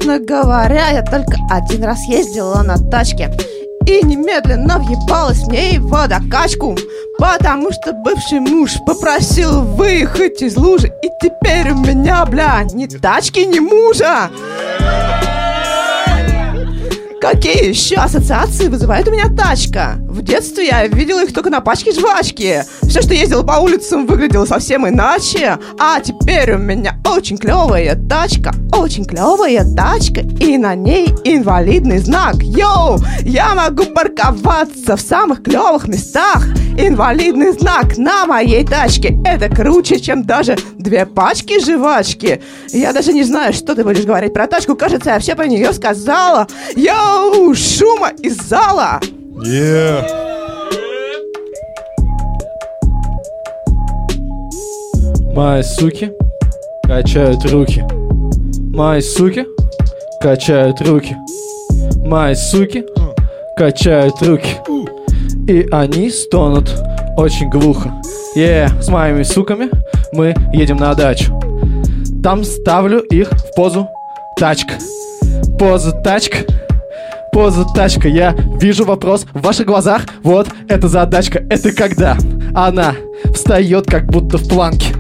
[0.04, 3.32] Честно говоря, я только один раз ездила на тачке
[3.86, 6.76] И немедленно въебалась мне его докачку
[7.18, 13.46] Потому что бывший муж попросил выехать из лужи И теперь у меня, бля, ни тачки,
[13.46, 14.28] ни мужа
[17.18, 19.96] Какие еще ассоциации вызывает у меня тачка?
[20.14, 22.62] В детстве я видела их только на пачке жвачки.
[22.82, 25.58] Все, что ездила по улицам, выглядело совсем иначе.
[25.76, 32.36] А теперь у меня очень клевая тачка, очень клевая тачка, и на ней инвалидный знак.
[32.36, 36.46] Йоу, я могу парковаться в самых клевых местах.
[36.78, 39.18] Инвалидный знак на моей тачке.
[39.24, 42.40] Это круче, чем даже две пачки жвачки.
[42.68, 44.76] Я даже не знаю, что ты будешь говорить про тачку.
[44.76, 46.46] Кажется, я все про нее сказала.
[46.76, 49.00] Йоу, шума из зала.
[49.36, 50.06] Yeah.
[55.34, 56.12] Мои суки
[56.84, 57.84] качают руки.
[58.72, 59.44] Мои суки
[60.20, 61.16] качают руки.
[62.04, 62.84] Мои суки
[63.56, 64.56] качают руки.
[65.48, 66.72] И они стонут
[67.16, 67.92] очень глухо.
[68.36, 69.68] Е, с моими суками
[70.12, 71.40] мы едем на дачу.
[72.22, 73.88] Там ставлю их в позу
[74.38, 74.74] тачка.
[75.58, 76.38] Поза тачка.
[77.34, 78.08] Поза тачка.
[78.08, 80.02] Я вижу вопрос в ваших глазах.
[80.22, 81.44] Вот эта задачка.
[81.50, 82.16] Это когда
[82.54, 82.94] она
[83.34, 84.94] встает как будто в планке.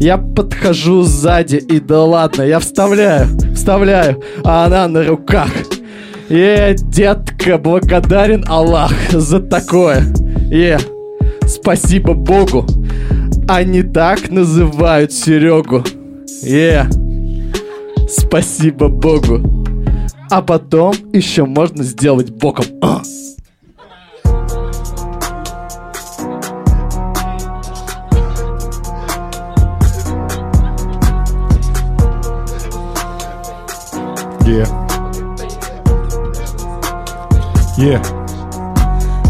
[0.00, 5.50] Я подхожу сзади и да ладно, я вставляю, вставляю, а она на руках.
[6.28, 10.02] Е, детка, благодарен Аллах за такое.
[10.50, 10.78] Е,
[11.46, 12.66] спасибо Богу.
[13.48, 15.84] Они так называют Серегу.
[16.42, 16.86] Е,
[18.08, 19.57] спасибо Богу.
[20.30, 22.66] А потом еще можно сделать боком.
[22.82, 23.00] А.
[34.44, 34.66] Yeah.
[37.78, 38.18] Yeah.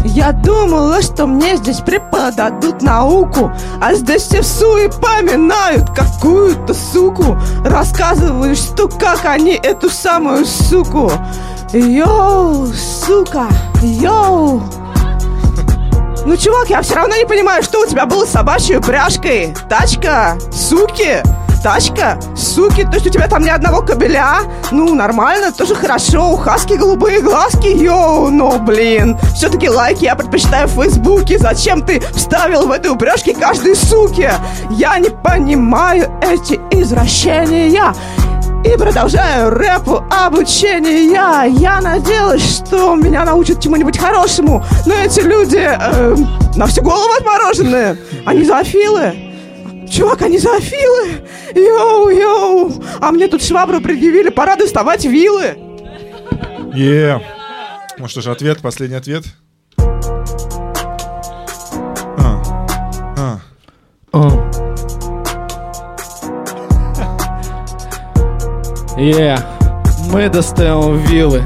[0.05, 8.57] Я думала, что мне здесь преподадут науку А здесь все в поминают какую-то суку Рассказывают,
[8.57, 11.11] что как они эту самую суку.
[11.71, 13.47] Йоу, сука,
[13.81, 14.63] йоу.
[16.25, 19.55] Ну, чувак, я все равно не понимаю, что у тебя было с собачьей упряжкой.
[19.69, 21.23] Тачка, суки,
[21.63, 22.19] тачка,
[22.59, 24.39] суки, то есть у тебя там ни одного кабеля?
[24.71, 30.67] Ну, нормально, тоже хорошо, у Хаски голубые глазки, йоу, но, блин, все-таки лайки я предпочитаю
[30.67, 34.29] в Фейсбуке, зачем ты вставил в этой упряжке каждой суки?
[34.71, 37.93] Я не понимаю эти извращения.
[38.65, 41.45] И продолжаю рэпу обучение я.
[41.45, 44.65] Я надеялась, что меня научат чему-нибудь хорошему.
[44.85, 46.15] Но эти люди э,
[46.57, 47.97] на всю голову отмороженные.
[48.25, 49.28] Они зоофилы.
[49.89, 51.25] Чувак, они зоофилы.
[51.55, 52.83] Йоу-йоу.
[53.01, 54.29] А мне тут швабру предъявили.
[54.29, 55.57] Пора доставать вилы.
[56.73, 57.21] Yeah.
[57.97, 59.23] Ну что ответ, последний ответ.
[62.17, 62.41] А.
[63.17, 63.39] А.
[68.97, 69.37] Е,
[70.11, 71.43] мы достаем вилы.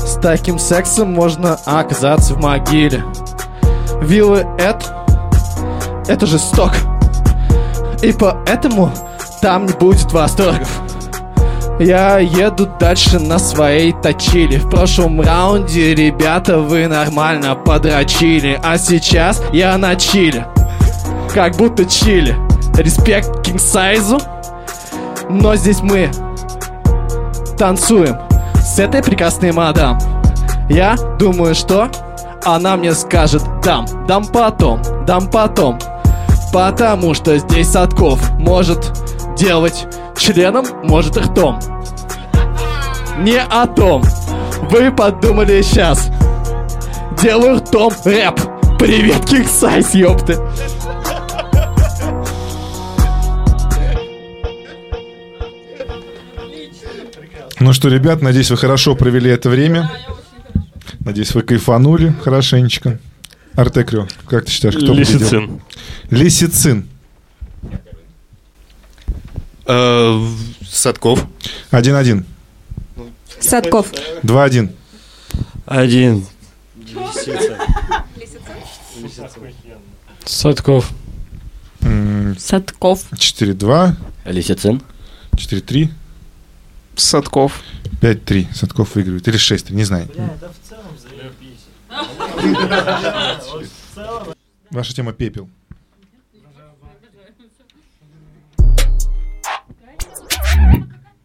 [0.00, 3.04] С таким сексом можно оказаться в могиле.
[4.00, 5.06] Вилы это...
[6.08, 6.72] Это жесток.
[8.02, 8.90] И поэтому
[9.40, 10.82] там не будет восторгов.
[11.78, 14.58] Я еду дальше на своей точили.
[14.58, 18.60] В прошлом раунде, ребята, вы нормально подрочили.
[18.62, 20.46] А сейчас я на чили.
[21.32, 22.36] Как будто чили.
[22.76, 24.18] Респект кинг-сайзу.
[25.28, 26.10] Но здесь мы
[27.56, 28.16] танцуем
[28.56, 29.98] с этой прекрасной мадам.
[30.68, 31.88] Я думаю, что
[32.44, 35.78] она мне скажет Дам, дам потом, дам потом
[36.52, 38.92] Потому что здесь Садков может
[39.38, 39.86] делать
[40.18, 41.58] членом, может ртом
[43.18, 44.04] Не о том.
[44.70, 46.10] Вы подумали сейчас.
[47.22, 48.38] Делаю ртом рэп.
[48.78, 50.36] Привет, Киксайз, ёпты.
[57.60, 59.90] Ну что, ребят, надеюсь, вы хорошо провели это время.
[61.00, 62.98] Надеюсь, вы кайфанули хорошенечко.
[63.56, 65.18] Артекрио, как ты считаешь, кто победил?
[65.20, 65.60] Лисицин.
[66.10, 66.88] Лисицин.
[69.66, 70.26] Э,
[70.66, 71.26] Садков.
[71.70, 72.24] Один-один.
[73.40, 73.88] Садков.
[74.22, 74.72] Два-один.
[75.66, 76.26] Один.
[80.24, 80.90] Садков.
[81.82, 83.04] М, Садков.
[83.12, 83.96] 4-2.
[84.24, 84.82] Лисицин.
[85.36, 85.90] 4-3.
[86.96, 87.60] Садков.
[88.00, 88.46] 5-3.
[88.54, 89.26] Садков выигрывает.
[89.28, 90.08] Или 6-3, не знаю.
[94.70, 95.48] Ваша тема пепел.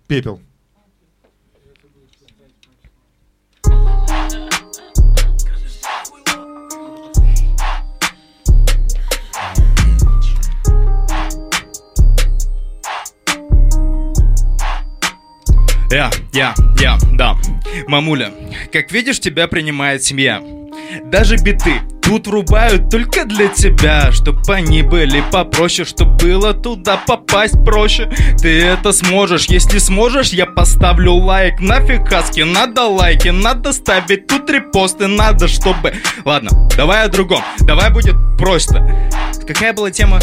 [0.08, 0.40] Пепел.
[15.90, 17.38] Я, я, я, да.
[17.88, 18.32] Мамуля,
[18.72, 20.57] как видишь, тебя принимает семья.
[21.06, 24.12] Даже биты тут врубают только для тебя.
[24.12, 28.10] Чтоб они были попроще, чтоб было туда попасть проще.
[28.42, 31.60] Ты это сможешь, если сможешь, я поставлю лайк.
[31.60, 34.28] Нафиг хаски, надо лайки, надо ставить.
[34.28, 35.94] Тут репосты Надо, чтобы...
[36.24, 39.10] Ладно, давай о другом, давай будет просто.
[39.46, 40.20] Какая была тема?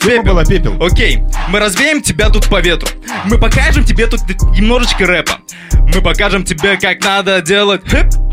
[0.00, 0.80] Тема была пепел.
[0.82, 1.18] Окей,
[1.48, 2.88] мы развеем тебя тут по ветру.
[3.24, 4.20] Мы покажем тебе тут
[4.56, 5.38] немножечко рэпа.
[5.94, 7.82] Мы покажем тебе, как надо делать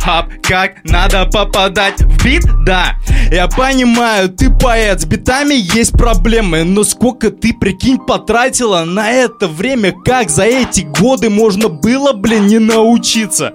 [0.06, 2.96] хип-хап, как надо попадать в бит, да.
[3.32, 9.48] Я понимаю, ты поэт, с битами есть проблемы, но сколько ты, прикинь, потратила на это
[9.48, 13.54] время, как за эти годы можно было, блин, не научиться.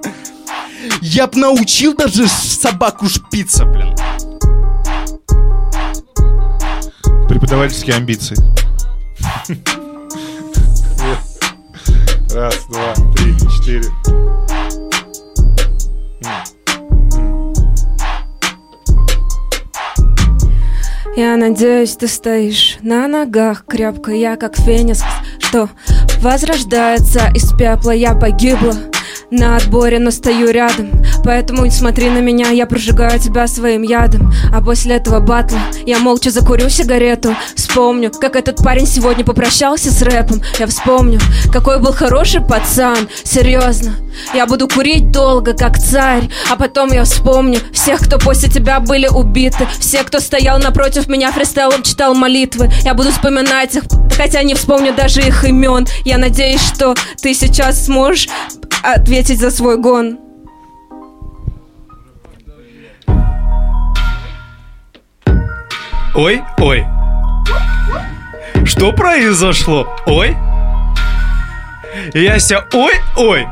[1.01, 3.94] Я б научил даже собаку шпица, блин.
[7.28, 8.36] Преподавательские амбиции.
[12.32, 14.30] Раз, два, три, четыре.
[21.20, 25.02] Я надеюсь, ты стоишь на ногах крепко, я как феникс,
[25.38, 25.68] что
[26.22, 28.74] возрождается из пепла, я погибла
[29.30, 30.90] на отборе, но стою рядом.
[31.22, 34.32] Поэтому не смотри на меня, я прожигаю тебя своим ядом.
[34.50, 37.36] А после этого батла я молча закурю сигарету.
[37.54, 40.40] Вспомню, как этот парень сегодня попрощался с рэпом.
[40.58, 41.20] Я вспомню,
[41.52, 43.08] какой был хороший пацан.
[43.24, 43.92] Серьезно,
[44.34, 49.06] я буду курить долго, как царь А потом я вспомню всех, кто после тебя были
[49.08, 53.84] убиты Все, кто стоял напротив меня фристайлом, читал молитвы Я буду вспоминать их,
[54.16, 58.28] хотя не вспомню даже их имен Я надеюсь, что ты сейчас сможешь
[58.82, 60.18] ответить за свой гон.
[66.14, 66.86] Ой, ой.
[68.64, 69.88] Что произошло?
[70.06, 70.36] Ой.
[72.14, 73.46] Яся, ой, ой.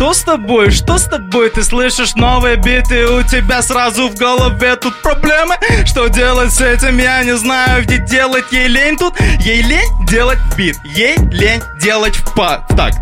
[0.00, 0.70] Что с тобой?
[0.70, 1.50] Что с тобой?
[1.50, 5.56] Ты слышишь новые биты, у тебя сразу в голове тут проблемы?
[5.84, 9.20] Что делать с этим, я не знаю, где делать ей лень тут?
[9.40, 12.96] Ей лень делать бит, ей лень делать в, па- в такт.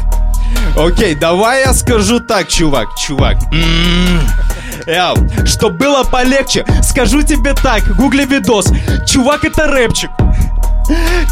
[0.77, 3.37] Окей, давай я скажу так, чувак, чувак.
[3.53, 4.21] М-м.
[4.89, 5.15] Яу,
[5.47, 8.73] чтоб было полегче, скажу тебе так, гугли видос.
[9.07, 10.11] Чувак, это рэпчик.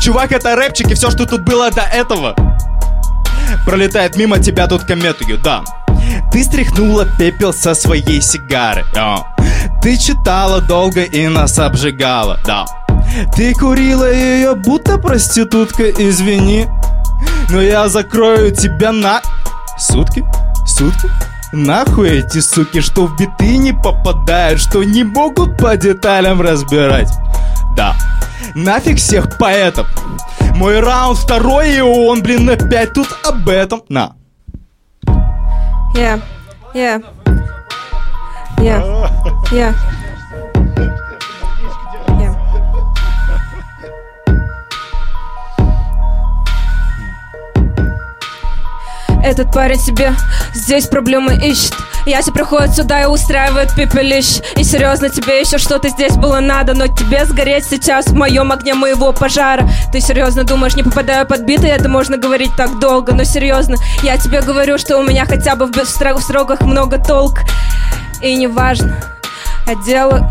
[0.00, 2.36] Чувак, это рэпчик, и все, что тут было до этого,
[3.64, 5.62] пролетает мимо тебя тут кометую, да.
[6.32, 9.24] Ты стряхнула пепел со своей сигары, да.
[9.82, 12.66] Ты читала долго и нас обжигала, да.
[13.34, 16.66] Ты курила ее, будто проститутка, извини.
[17.50, 19.20] Но я закрою тебя на...
[19.78, 20.24] Сутки?
[20.66, 21.08] Сутки?
[21.52, 27.10] Нахуй эти суки, что в биты не попадают, что не могут по деталям разбирать.
[27.76, 27.94] Да.
[28.54, 29.86] Нафиг всех поэтов.
[30.54, 33.82] Мой раунд второй, и он, блин, опять тут об этом.
[33.88, 34.14] На.
[35.94, 36.20] Yeah,
[36.74, 37.02] yeah,
[38.58, 38.82] yeah,
[39.50, 39.74] yeah.
[49.26, 50.14] Этот парень себе
[50.54, 51.74] здесь проблемы ищет.
[52.06, 56.86] Яся приходит сюда и устраивает пепелище И серьезно, тебе еще что-то здесь было надо Но
[56.86, 59.68] тебе сгореть сейчас в моем огне моего пожара.
[59.90, 61.66] Ты серьезно думаешь, не попадаю под биты?
[61.66, 63.74] Это можно говорить так долго Но серьезно,
[64.04, 67.40] я тебе говорю, что у меня хотя бы в, в строгах много толк.
[68.22, 68.96] И неважно,
[69.66, 70.30] я делаю...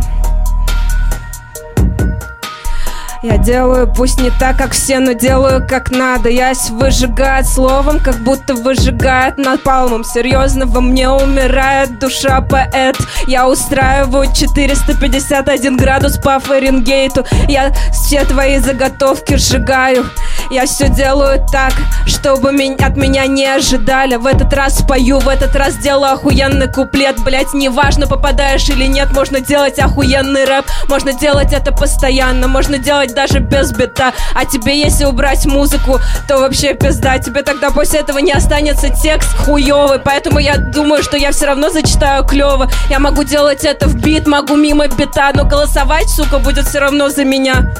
[3.26, 6.30] Я делаю, пусть не так, как все, но делаю как надо.
[6.30, 12.96] Ясь выжигает словом, как будто выжигает напалмом Серьезно, во мне умирает душа поэт.
[13.26, 17.26] Я устраиваю 451 градус по Фаренгейту.
[17.48, 20.06] Я все твои заготовки сжигаю.
[20.52, 21.74] Я все делаю так,
[22.06, 22.50] чтобы
[22.80, 24.18] от меня не ожидали.
[24.18, 27.18] В этот раз пою, в этот раз делаю охуенный куплет.
[27.24, 30.66] Блять, неважно, попадаешь или нет Можно делать охуенный рэп.
[30.90, 36.38] Можно делать это постоянно Можно делать даже без бита А тебе если убрать музыку, то
[36.38, 41.32] вообще пизда Тебе тогда после этого не останется текст хуёвый Поэтому я думаю, что я
[41.32, 46.10] все равно зачитаю клево Я могу делать это в бит, могу мимо бита Но голосовать,
[46.10, 47.74] сука, будет все равно за меня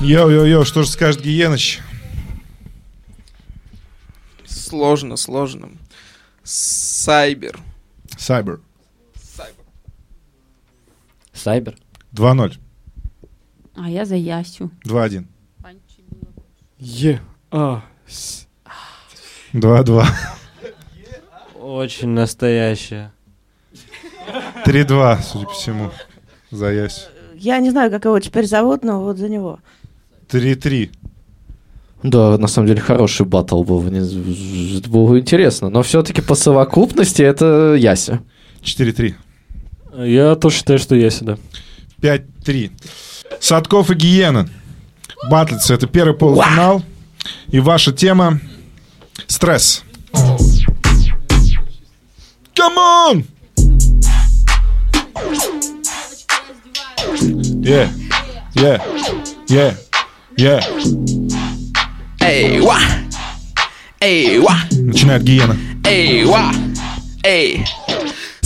[0.00, 1.80] Йоу-йоу-йоу, что же скажет Гиеныч?
[4.44, 5.70] Сложно, сложно.
[6.42, 7.58] Сайбер.
[8.18, 8.60] Сайбер.
[11.32, 11.76] Сайбер.
[12.12, 12.58] 2-0.
[13.76, 14.70] А я за Ясю.
[14.86, 15.24] 2-1.
[16.78, 17.20] Е.
[17.50, 17.82] А.
[18.06, 18.46] С.
[19.52, 20.04] 2-2.
[21.60, 23.12] Очень настоящая.
[24.64, 25.90] 3-2, судя по всему.
[26.50, 27.08] За Ясь.
[27.34, 29.58] Я не знаю, как его теперь зовут, но вот за него.
[30.28, 30.90] 3-3.
[32.02, 33.86] Да, на самом деле хороший батл был.
[33.86, 35.70] Это было интересно.
[35.70, 38.20] Но все-таки по совокупности это Яся.
[38.62, 39.14] 4-3.
[40.04, 41.38] Я тоже считаю, что я сюда.
[42.00, 42.70] 5-3.
[43.40, 44.48] Садков и Гиена.
[45.28, 45.74] Батлицы.
[45.74, 46.82] Это первый полуфинал.
[47.48, 48.40] И ваша тема—
[49.26, 49.82] стресс.
[52.54, 53.24] Come on!
[57.62, 57.90] Yeah,
[58.54, 58.80] yeah,
[59.48, 59.76] yeah,
[60.36, 60.60] yeah.
[62.20, 62.78] Эй, ва!
[64.00, 64.56] Эй, ва!
[64.70, 65.56] Начинает Гиена.
[65.84, 66.52] Эй, ва!
[67.22, 67.66] Эй!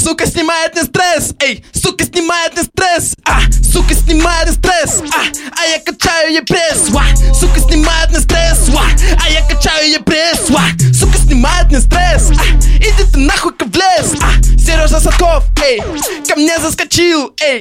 [0.03, 5.61] Сука снимает мне стресс, эй, сука снимает мне стресс, а, сука снимает мне стресс, а,
[5.61, 7.05] а я качаю ей пресс, ва,
[7.39, 8.83] сука снимает мне стресс, ва,
[9.23, 10.63] а я качаю ей пресс, ва,
[10.99, 15.83] сука снимает мне стресс, а, иди ты нахуй как в лес, а, Сережа Садков, эй,
[16.27, 17.61] ко мне заскочил, эй,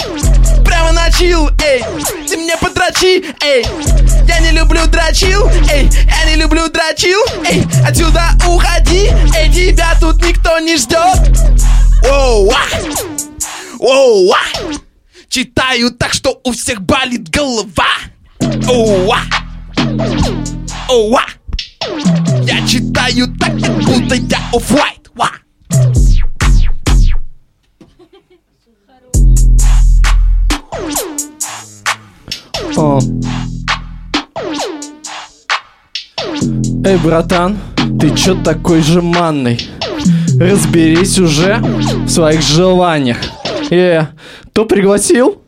[0.63, 1.83] прямо начал, эй,
[2.25, 3.65] ты мне подрачи, эй,
[4.27, 10.23] я не люблю дрочил, эй, я не люблю дрочил, эй, отсюда уходи, эй, тебя тут
[10.25, 11.19] никто не ждет.
[12.03, 12.63] Воу, а!
[13.79, 14.37] Воу, а!
[15.27, 17.87] Читаю так, что у всех болит голова.
[18.67, 19.21] Оу, а!
[20.89, 21.25] Оу, а!
[22.43, 24.99] Я читаю так, как будто я офф-white.
[32.77, 32.99] О.
[36.85, 37.57] Эй, братан,
[37.99, 39.59] ты чё такой жеманный?
[40.39, 43.17] Разберись уже в своих желаниях.
[43.71, 44.07] Э,
[44.53, 45.41] то пригласил,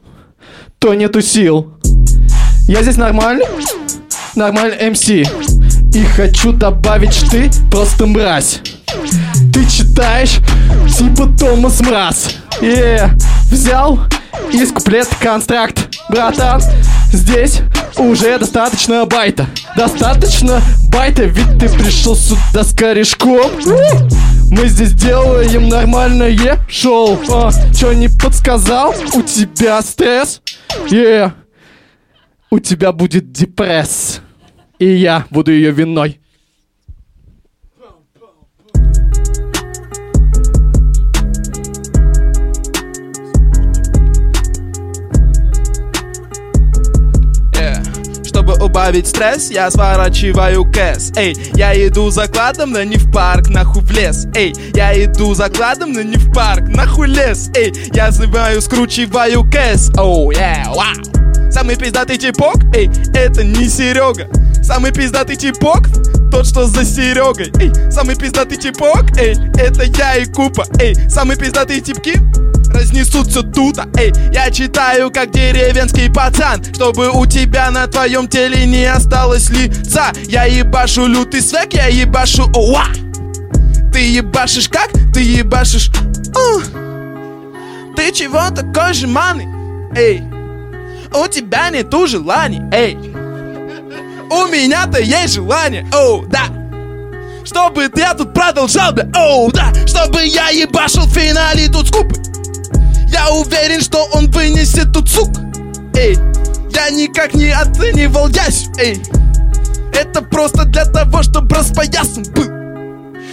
[0.80, 1.74] то нету сил.
[2.68, 3.46] Я здесь нормальный,
[4.36, 5.08] нормальный МС.
[5.10, 8.60] И хочу добавить, что ты просто мразь.
[9.54, 10.38] Ты читаешь
[10.98, 12.36] типа Томас Мраз.
[12.62, 13.10] Э,
[13.50, 13.98] взял
[14.52, 15.98] из куплета контракт.
[16.10, 16.62] Братан,
[17.14, 17.62] здесь
[17.98, 19.46] уже достаточно байта.
[19.78, 23.52] Достаточно байта, ведь ты пришел сюда с корешком.
[24.52, 27.18] Мы здесь делаем нормальное шоу.
[27.32, 28.94] А, чё не подсказал?
[29.16, 30.42] У тебя стресс?
[30.90, 31.32] Е.
[32.50, 34.20] У тебя будет депресс.
[34.78, 36.21] И я буду ее виной.
[48.72, 51.12] Убавить стресс, я сворачиваю кэс.
[51.18, 54.28] Эй, я иду закладом, но не в парк, нахуй в лес.
[54.34, 57.50] Эй, я иду закладом, но не в парк, нахуй лес.
[57.54, 59.92] Эй, я знаю, скручиваю кэс.
[59.98, 64.30] Оу, yeah, вау Самый пиздатый типок, эй, это не Серега.
[64.64, 65.90] Самый пиздатый типок,
[66.32, 71.38] тот, что за Серегой Эй, самый пиздатый типок, эй, это я и Купа Эй, самые
[71.38, 72.20] пиздатые типки
[72.74, 78.66] разнесут все тута Эй, я читаю как деревенский пацан Чтобы у тебя на твоем теле
[78.66, 82.86] не осталось лица Я ебашу лютый свек, я ебашу уа
[83.92, 84.90] Ты ебашишь как?
[85.14, 85.92] Ты ебашишь
[86.34, 86.62] у.
[87.96, 89.48] Ты чего такой жеманный?
[89.94, 90.24] Эй,
[91.14, 93.11] у тебя нету желаний, эй
[94.32, 96.46] У меня-то есть желание, оу, да.
[97.44, 99.74] Чтобы я тут продолжал, бля, оу, да.
[99.86, 102.16] Чтобы я ебашил в финале тут скупы
[103.10, 105.28] Я уверен, что он вынесет тут сук
[105.96, 106.16] Эй,
[106.74, 109.04] я никак не оценивал Ясю, эй.
[109.92, 112.50] Это просто для того, чтобы распоясан был.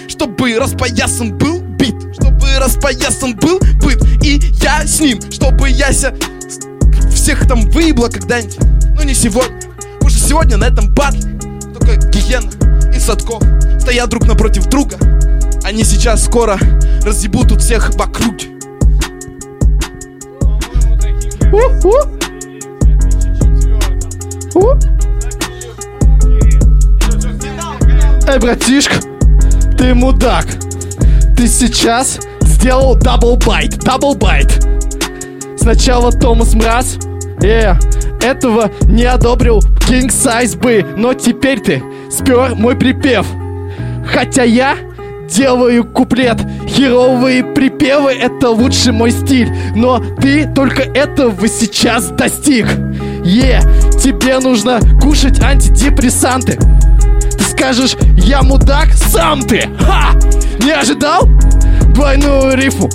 [0.08, 1.94] Чтобы распоясан был бит.
[2.14, 4.02] Чтобы распоясан был быт.
[4.24, 6.12] И я с ним, чтобы Яся
[7.14, 8.58] всех там выебла когда-нибудь.
[8.96, 9.67] Ну не сегодня
[10.28, 11.22] сегодня на этом батле
[11.72, 12.50] Только Гиена
[12.94, 13.42] и Садков
[13.80, 14.96] Стоят друг напротив друга
[15.64, 16.58] Они сейчас скоро
[17.02, 18.48] разъебут тут всех в округе
[28.30, 28.96] Эй, братишка,
[29.78, 30.44] ты мудак.
[31.34, 34.66] Ты сейчас сделал double bite, double bite.
[35.56, 36.98] Сначала Томас Мраз,
[37.42, 37.72] э,
[38.22, 43.26] этого не одобрил King Size бы, но теперь ты спер мой припев.
[44.06, 44.76] Хотя я
[45.28, 52.66] делаю куплет, херовые припевы это лучший мой стиль, но ты только этого сейчас достиг.
[53.24, 53.60] Е,
[54.02, 56.58] тебе нужно кушать антидепрессанты.
[57.36, 59.68] Ты скажешь, я мудак, сам ты!
[59.80, 60.12] Ха!
[60.60, 61.28] Не ожидал?
[61.94, 62.88] Двойную рифму.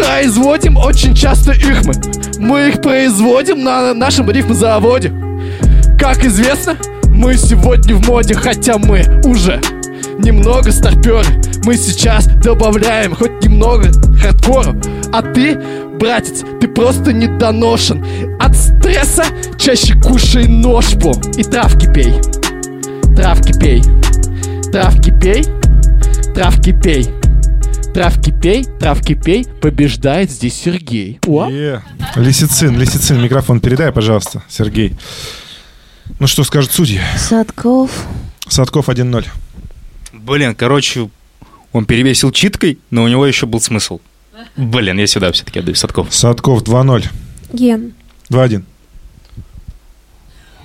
[0.00, 1.92] Производим очень часто их мы.
[2.38, 5.12] Мы их производим на нашем рифмозаводе.
[5.98, 6.74] Как известно,
[7.08, 9.60] мы сегодня в моде, хотя мы уже
[10.18, 11.26] немного старперы.
[11.64, 13.90] Мы сейчас добавляем хоть немного
[14.22, 14.74] хардкора.
[15.12, 15.60] А ты,
[15.98, 18.02] братец, ты просто недоношен.
[18.40, 19.24] От стресса
[19.58, 22.14] чаще кушай ножпу и травки пей.
[23.14, 23.82] Травки пей,
[24.72, 25.44] травки пей,
[26.34, 27.19] травки пей.
[27.94, 31.18] Травки пей, травки пей, побеждает здесь Сергей.
[31.26, 31.82] О, Е.
[32.14, 34.94] Лисицин, Лисицин, микрофон передай, пожалуйста, Сергей.
[36.20, 37.00] Ну что скажут судьи?
[37.16, 37.90] Садков.
[38.46, 39.26] Садков 1-0.
[40.12, 41.10] Блин, короче,
[41.72, 44.00] он перевесил читкой, но у него еще был смысл.
[44.56, 46.14] Блин, я сюда все-таки отдаю Садков.
[46.14, 47.04] Садков 2-0.
[47.52, 47.94] Ген.
[48.30, 48.62] 2-1.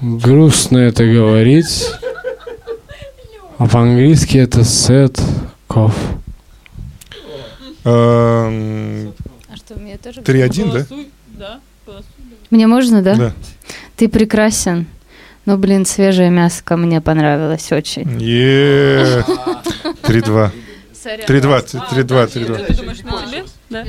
[0.02, 1.88] грустно это говорить.
[3.58, 5.20] А по-английски это сет
[5.68, 5.94] ков.
[7.86, 9.14] Эм,
[9.48, 10.86] А что, мне тоже 3-1,
[11.38, 11.60] да?
[12.50, 13.16] Мне можно, да?
[13.16, 13.34] Да.
[13.96, 14.88] Ты прекрасен.
[15.46, 18.20] Ну, блин, свежее мяско мне понравилось очень.
[18.20, 19.24] Е.
[20.04, 20.52] 3-2.
[21.04, 21.26] Сорян.
[21.28, 22.28] 3-2, 3-2,
[23.70, 23.86] 3-2.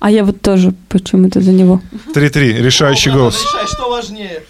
[0.00, 1.80] А я вот тоже почему-то за него.
[2.14, 3.40] 3-3, решающий голос.
[3.40, 4.42] Решай, что важнее.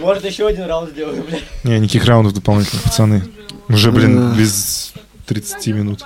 [0.00, 1.42] Может, еще один раунд сделаем, блядь.
[1.64, 3.22] Не, никаких раундов дополнительных, пацаны.
[3.68, 4.92] Уже, блин, без
[5.28, 6.04] 30 минут.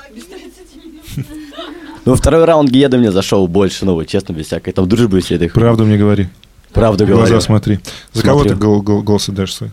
[2.05, 5.49] Ну, второй раунд Геда мне зашел больше, ну, честно, без всякой там дружбы и хуйни.
[5.49, 6.29] Правду мне говори.
[6.73, 7.79] Правду В глаза смотри.
[8.13, 9.71] За кого ты голос отдашь свой?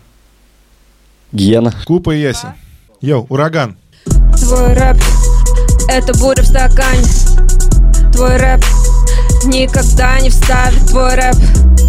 [1.32, 1.74] Гиена.
[1.86, 2.48] Купа и Яси.
[3.02, 3.78] Йоу, ураган.
[4.38, 4.98] Твой рэп—
[5.90, 7.04] это буря в стакане
[8.14, 8.64] Твой рэп
[9.46, 11.36] никогда не вставит Твой рэп—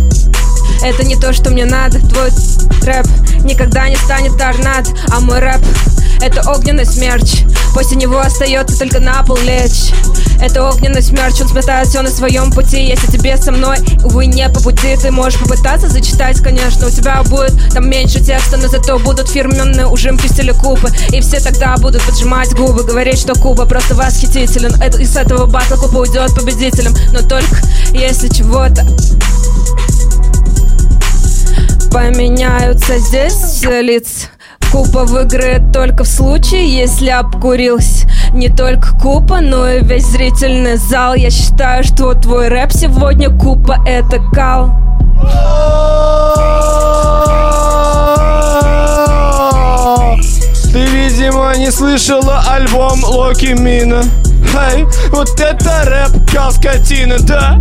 [0.83, 1.99] это не то, что мне надо.
[2.01, 2.31] Твой
[2.83, 3.07] рэп
[3.45, 5.61] никогда не станет торнад А мой рэп—
[6.23, 7.45] это огненный смерч.
[7.75, 9.93] После него остается только на пол лечь.
[10.41, 12.83] Это огненный смерч, он сметает все на своем пути.
[12.83, 16.87] Если тебе со мной, увы, не по пути Ты можешь попытаться зачитать, конечно.
[16.87, 21.21] У тебя будет там меньше текста Но зато будут фирменные ужимки в стиле Кубы И
[21.21, 24.81] все тогда будут поджимать губы Говорить, что Куба просто восхитителен.
[24.83, 26.95] Это, И с этого батла Куба уйдет победителем.
[27.13, 27.57] Но только
[27.93, 28.87] если чего-то
[31.93, 34.29] Поменяются здесь лица
[34.71, 41.15] Купа выиграет только в случае, если обкурился Не только Купа, но и весь зрительный зал
[41.15, 44.71] Я считаю, что твой рэп сегодня Купа это кал
[50.73, 54.05] Ты, видимо, не слышала альбом Локи Мина.
[54.73, 57.61] Эй, вот это рэп, кал скотина, да?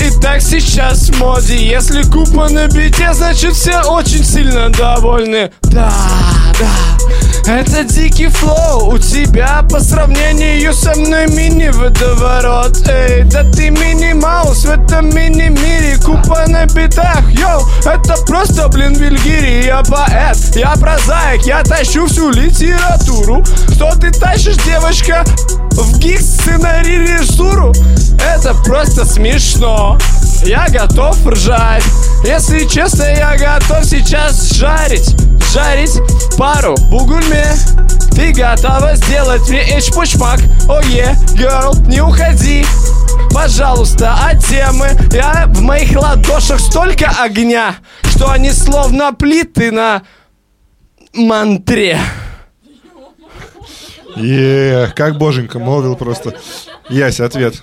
[0.00, 1.56] И так сейчас в моде.
[1.56, 5.50] Если купа на бите, значит все очень сильно довольны.
[5.62, 5.92] Да,
[6.58, 8.94] да Это дикий flow.
[8.94, 12.88] У тебя По сравнению со мной мини-водоворот.
[12.88, 15.96] Эй, да ты мини-маус в этом мини-мире.
[16.04, 17.62] Купа на битах, йоу.
[17.84, 19.66] Это просто, блин, Вильгири.
[19.66, 21.42] Я поэт, я прозаик.
[21.42, 23.44] Я тащу всю литературу.
[23.74, 25.24] Что ты тащишь, девочка?
[25.74, 27.72] В гиг сценарий режиссуру?
[28.20, 29.98] Это просто смешно.
[30.44, 31.82] Я готов ржать.
[32.24, 35.16] Если честно, я готов сейчас жарить.
[35.52, 36.00] Жарить
[36.38, 37.46] пару бугульме.
[38.12, 40.40] Ты готова сделать мне эчпучмак?
[40.68, 42.64] Ое, girl, не уходи.
[43.32, 44.90] Пожалуйста, от темы?
[45.12, 50.02] Я в моих ладошах столько огня Что они словно плиты на
[51.12, 51.98] мантре
[54.16, 56.34] Е, как боженька, молвил просто.
[56.88, 57.54] Яся, ответ.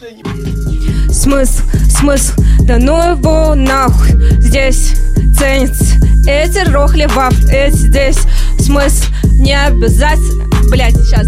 [1.10, 4.96] Смысл, смысл, да ну его нахуй Здесь
[5.38, 5.96] ценится
[6.28, 8.20] эти рохли ваф Эти здесь
[8.60, 11.28] смысл не обязательно Блять, сейчас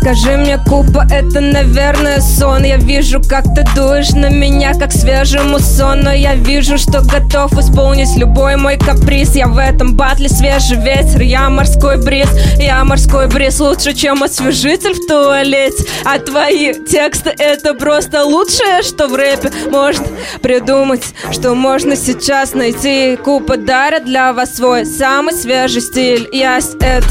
[0.00, 2.62] Скажи мне, Купа, это, наверное, сон.
[2.62, 6.12] Я вижу, как ты дуешь на меня, как свежему сону.
[6.12, 9.34] Я вижу, что готов исполнить любой мой каприз.
[9.34, 12.28] Я в этом батле свежий ветер, я морской бриз.
[12.58, 15.84] Я морской бриз лучше, чем освежитель в туалете.
[16.04, 20.02] А твои тексты это просто лучшее, что в рэпе может
[20.40, 23.16] придумать Что можно сейчас найти.
[23.16, 26.28] Купа дарит для вас свой самый свежий стиль.
[26.32, 27.08] Ясь, это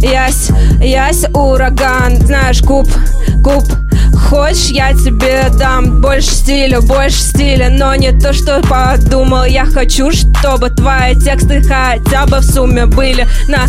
[0.00, 2.88] Ясь, ясь, ураган Знаешь, куб,
[3.42, 3.64] куб.
[4.28, 9.44] Хочешь, я тебе дам больше стиля, больше стиля Но не то, что подумал.
[9.44, 13.66] Я хочу, чтобы твои тексты хотя бы в сумме были на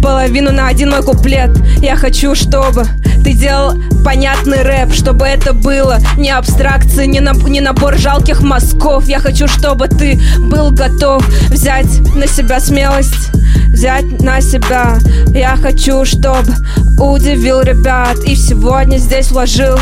[0.00, 2.84] половину на один мой куплет Я хочу, чтобы
[3.22, 3.74] ты делал
[4.04, 9.06] понятный рэп Чтобы это было не абстракция, не, на- не набор жалких мазков.
[9.08, 13.30] Я хочу, чтобы ты был готов взять на себя смелость
[13.68, 14.98] Взять на себя.
[15.34, 16.54] Я хочу, чтобы
[16.98, 19.78] удивил ребят И сегодня здесь вложил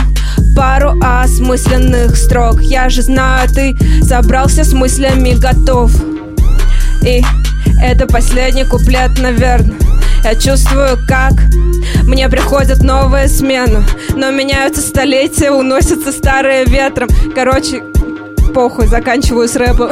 [0.57, 2.61] пару осмысленных строк.
[2.63, 5.93] Я же знаю, ты собрался с мыслями готов.
[7.03, 7.23] И
[7.81, 9.77] это последний куплет, наверное
[10.25, 11.33] Я чувствую, как
[12.05, 17.83] мне приходит новая смена Но меняются столетия, уносятся старые ветром Короче,
[18.55, 19.91] похуй, заканчиваю с рэпом.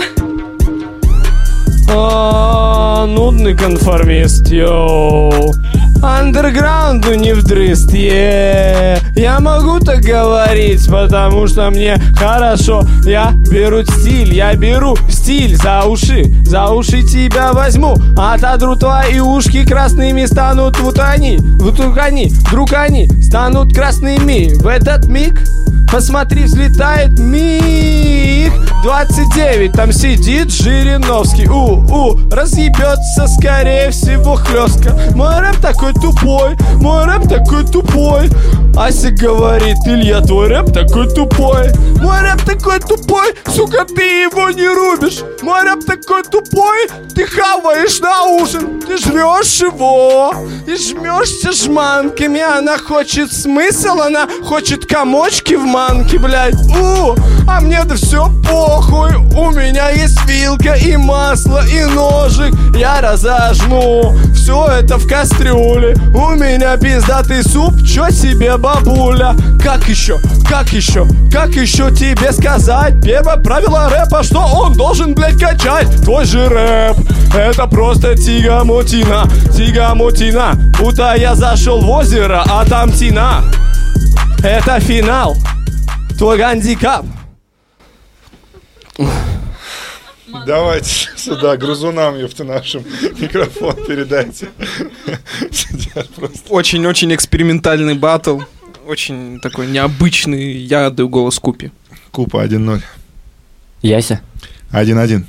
[1.88, 5.54] А, нудный конформист, йоу.
[6.06, 8.98] Андерграунду не вдрыст, е.
[9.16, 12.82] Я могу так говорить, потому что мне хорошо.
[13.04, 17.96] Я беру стиль, я беру стиль за уши, за уши тебя возьму.
[18.16, 24.54] Отодру твои ушки красными станут вот они, вдруг они, вдруг они станут красными.
[24.54, 25.42] В этот миг
[25.90, 31.48] Посмотри, взлетает миг 29, там сидит Жириновский.
[31.48, 38.28] У-у, разъебется, скорее всего, хлестка Мой рэп такой тупой, мой рэп такой тупой.
[38.76, 41.72] Ася говорит, Илья, твой рэп такой тупой.
[41.98, 45.20] Мой рэп такой тупой, сука, ты его не рубишь.
[45.40, 48.82] Мой рэп такой тупой, ты хаваешь на ужин.
[48.86, 50.32] Ты жрешь его
[50.66, 52.40] и жмешься жманками.
[52.40, 56.54] Она хочет смысл, она хочет комочки в манке, блядь.
[56.74, 57.14] У,
[57.46, 59.14] а мне-то все похуй.
[59.16, 62.54] У меня есть вилка и масло и ножик.
[62.74, 65.94] Я разожму все это в кастрюле.
[66.14, 69.34] У меня пиздатый суп, чё себе бабуля.
[69.62, 70.18] Как еще,
[70.48, 72.94] как еще, как еще тебе сказать?
[73.02, 75.88] Первое правило рэпа, что он должен, блядь, качать.
[76.04, 76.96] Твой же рэп,
[77.34, 79.24] это просто тигамотина
[79.54, 83.42] Тигамотина, будто я зашел в озеро, а там тина.
[84.42, 85.36] Это финал,
[86.16, 87.04] твой гандикап
[90.46, 92.84] Давайте сюда грузунам, ёпта, нашим
[93.18, 94.48] микрофон передайте.
[96.48, 98.40] Очень-очень экспериментальный батл.
[98.86, 100.52] Очень такой необычный.
[100.52, 101.72] Я отдаю голос Купи.
[102.10, 102.82] Купа 1-0.
[103.82, 104.20] Яся.
[104.72, 105.24] 1-1.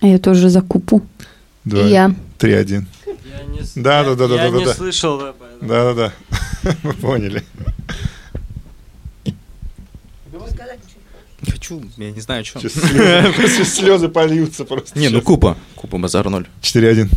[0.00, 1.02] А я тоже за купу.
[1.64, 1.82] Два.
[1.82, 2.14] И я.
[2.38, 2.84] 3-1.
[3.74, 4.58] Да, да, да, да, я да, да.
[4.58, 4.74] не да.
[4.74, 5.18] слышал.
[5.18, 6.12] Да, да, да.
[6.82, 7.42] Мы поняли.
[11.50, 12.60] Хочу, я не знаю, что.
[12.60, 14.98] Слезы, сейчас слезы польются просто.
[14.98, 15.20] Не, ну.
[15.22, 15.56] Купа.
[15.74, 16.46] Купа Базар 0.
[16.60, 17.08] 4-1.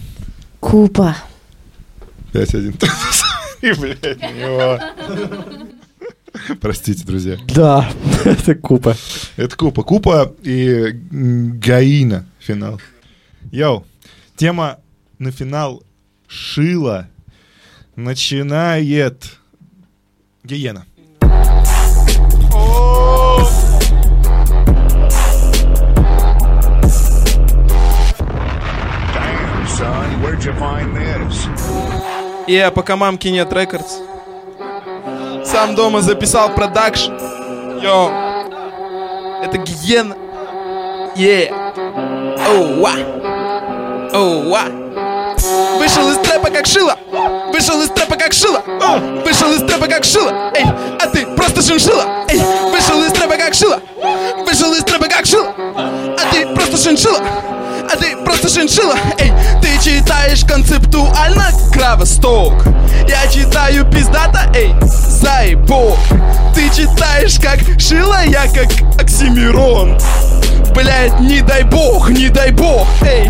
[0.60, 1.18] Купа.
[2.34, 2.84] 5-1.
[3.62, 4.80] И, блядь, на него.
[6.60, 7.38] Простите, друзья.
[7.54, 7.92] Да,
[8.26, 8.96] это купа.
[9.36, 9.84] Это Купа.
[9.84, 12.80] Купа и Гаина финал.
[13.52, 13.86] Йоу,
[14.38, 14.80] тема
[15.20, 15.84] на финал
[16.28, 17.10] Шила
[17.96, 19.38] начинает
[20.44, 20.86] Гиена.
[22.52, 23.21] Damn,
[30.38, 31.48] this?
[32.48, 33.98] Я пока мамки нет records.
[35.46, 37.14] Сам дома записал production.
[37.82, 38.12] Йо.
[39.44, 40.16] Это гиена.
[41.16, 41.52] Е.
[42.50, 42.92] Оу, ва.
[44.14, 44.81] Оу, ва.
[45.92, 46.96] Вышел из трэпа как шило.
[47.52, 48.62] Вышел из трэпа как шило.
[49.26, 50.32] Вышел из трэпа как шило.
[50.56, 50.64] Эй,
[50.98, 52.06] а ты просто шиншила.
[52.30, 52.40] Эй,
[52.72, 53.78] вышел из трэпа как шило.
[54.46, 55.54] Вышел из трэпа как шило.
[55.58, 57.20] А ты просто шиншила.
[57.20, 58.96] А ты просто шиншила.
[59.18, 62.54] Эй, ты читаешь концептуально Кравосток.
[63.10, 66.00] Я читаю пиздата, эй, заебок.
[66.56, 70.00] Ты читаешь как шила, я как Оксимирон.
[70.74, 73.30] Блять, не дай бог, не дай бог, эй.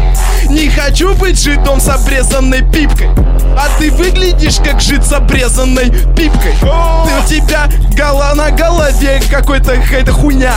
[0.50, 3.10] Не хочу быть жидом с обрезанной пипкой.
[3.58, 6.54] А ты выглядишь как жид с обрезанной пипкой.
[6.62, 7.68] Ты у тебя
[7.98, 10.54] гола на голове какой-то какая-то хуйня.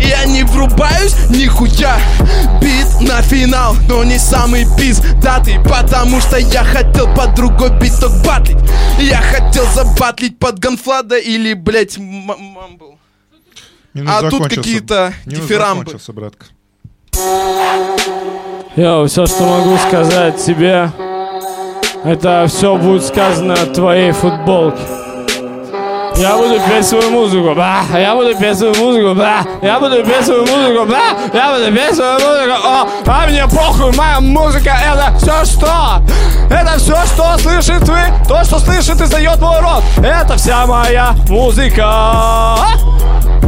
[0.00, 1.98] Я не врубаюсь нихуя.
[2.60, 8.58] Бит на финал, но не самый пиздатый Потому что я хотел под другой биток батлить.
[8.98, 12.97] Я хотел забатлить под Ганфлада или, блять, мамбл
[13.98, 15.98] Минус А тут какие-то дифирамбы.
[16.08, 16.46] братка.
[18.76, 20.92] Я все, что могу сказать тебе,
[22.04, 24.78] это все будет сказано от твоей футболки.
[26.14, 30.24] Я буду петь свою музыку, да, я буду петь свою музыку, да, я буду петь
[30.24, 35.16] свою музыку, да, я буду петь свою музыку, о, а мне похуй, моя музыка это
[35.18, 36.02] все что?
[36.50, 41.14] Это все, что слышит вы, то, что слышит и издает мой рот, это вся моя
[41.28, 42.56] музыка.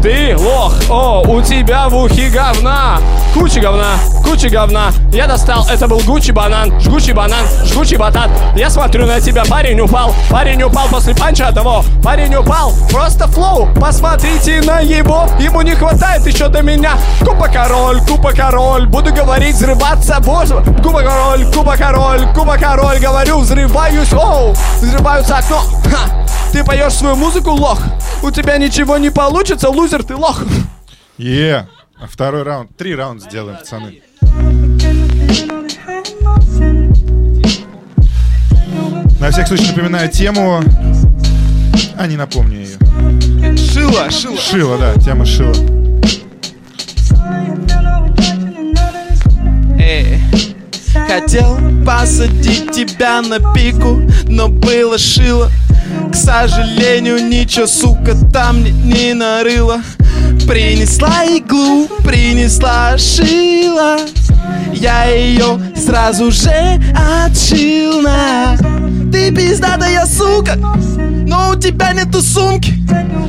[0.02, 3.00] Ты лох, о, у тебя в ухе говна
[3.32, 4.90] Куча говна, куча говна.
[5.12, 8.28] Я достал, это был Гуччи банан Жгучий банан, жгучий батат.
[8.56, 11.84] Я смотрю на тебя, парень упал Парень упал после панча одного.
[12.02, 13.68] Парень упал, просто флоу.
[13.74, 16.94] Посмотрите на его, ему не хватает еще до меня.
[17.20, 20.62] Купа король, купа король Буду говорить, взрываться, боже.
[20.82, 27.14] Купа король, купа король, купа король Говорю, взрываюсь, оу Взрываются окно, ха Ты поешь свою
[27.16, 27.80] музыку, лох.
[28.22, 30.42] У тебя ничего не получится, лузер, ты лох.
[31.18, 34.02] А Второй раунд, три раунда сделаем, пацаны.
[39.20, 40.62] На всякий случай напоминаю тему.
[41.96, 43.56] А, не напомню ее.
[43.56, 44.38] Шила, шила.
[44.38, 45.54] Шила, да, тема шила.
[51.06, 55.50] Хотел посадить тебя на пику, но было шило.
[56.12, 59.80] К сожалению, ничего, сука, там не, не нарыла.
[60.46, 63.98] Принесла иглу, принесла шила.
[64.72, 68.56] Я ее сразу же отшил на.
[69.12, 72.74] Ты пиздатая сука, но у тебя нету сумки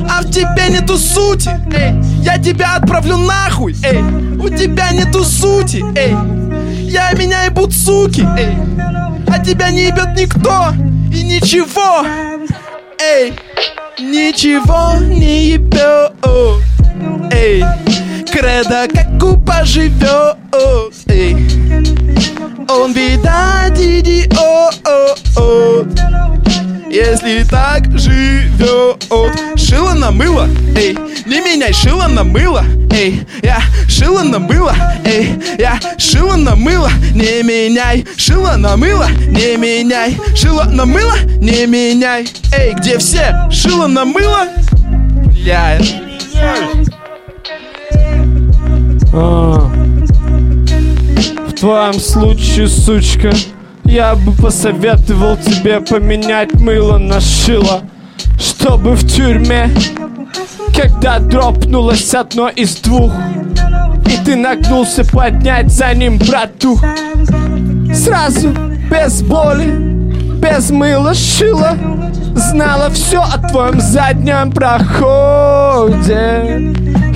[0.08, 4.00] А в тебе нету сути, эй Я тебя отправлю нахуй, эй.
[4.38, 6.14] У тебя нету сути, эй.
[6.88, 8.56] Я меня ебут суки, эй.
[9.26, 10.68] А тебя не ебет никто
[11.12, 12.04] И ничего,
[13.00, 13.34] эй
[13.98, 16.12] Ничего не ебет,
[17.32, 17.64] эй
[18.30, 20.36] Кредо как купа живет,
[21.06, 21.34] эй
[22.68, 24.74] Он видать идиот
[26.92, 29.02] Если так живет.
[29.56, 30.94] Шило на мыло, эй.
[31.24, 33.26] Не меняй шило на мыло, эй.
[33.42, 35.40] Я шило на мыло, эй.
[35.58, 38.04] Я шило на мыло Не меняй.
[38.18, 40.20] Шило на мыло Не меняй.
[40.36, 42.28] Шило на мыло Не меняй.
[42.54, 43.48] Эй, где все?
[43.50, 44.48] Шило на мыло?
[45.32, 45.78] Бля
[49.14, 49.70] А.
[51.48, 53.32] В твоем случае, сучка,
[53.92, 57.82] я бы посоветовал тебе поменять мыло на шило,
[58.40, 59.68] чтобы в тюрьме,
[60.74, 63.12] когда дропнулось одно из двух,
[64.06, 66.78] и ты нагнулся поднять за ним брату,
[67.94, 68.54] сразу
[68.90, 69.76] без боли,
[70.40, 71.76] без мыла шила,
[72.34, 75.92] знала все о твоем заднем проходе.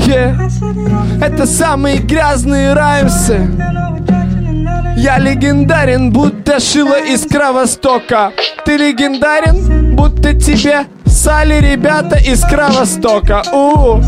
[0.06, 1.24] Yeah.
[1.24, 3.48] Это самые грязные раймсы
[5.06, 8.32] Я легендарен, будто шило из Кровостока.
[8.64, 13.44] Ты легендарен, будто тебе сали ребята из Кровостока.
[13.52, 14.00] У,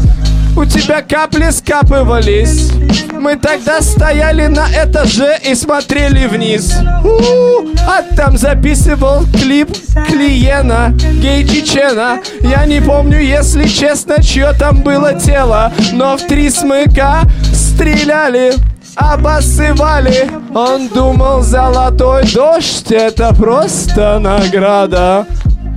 [0.58, 2.72] у тебя капли скапывались.
[3.12, 6.74] Мы тогда стояли на этаже и смотрели вниз.
[7.04, 9.68] У, А там записывал клип
[10.08, 10.92] Клиена,
[11.22, 17.22] гей Чечена Я не помню, если честно, чье там было тело Но в три смыка
[17.52, 18.52] стреляли
[18.98, 25.26] Обоссывали Он думал, золотой дождь Это просто награда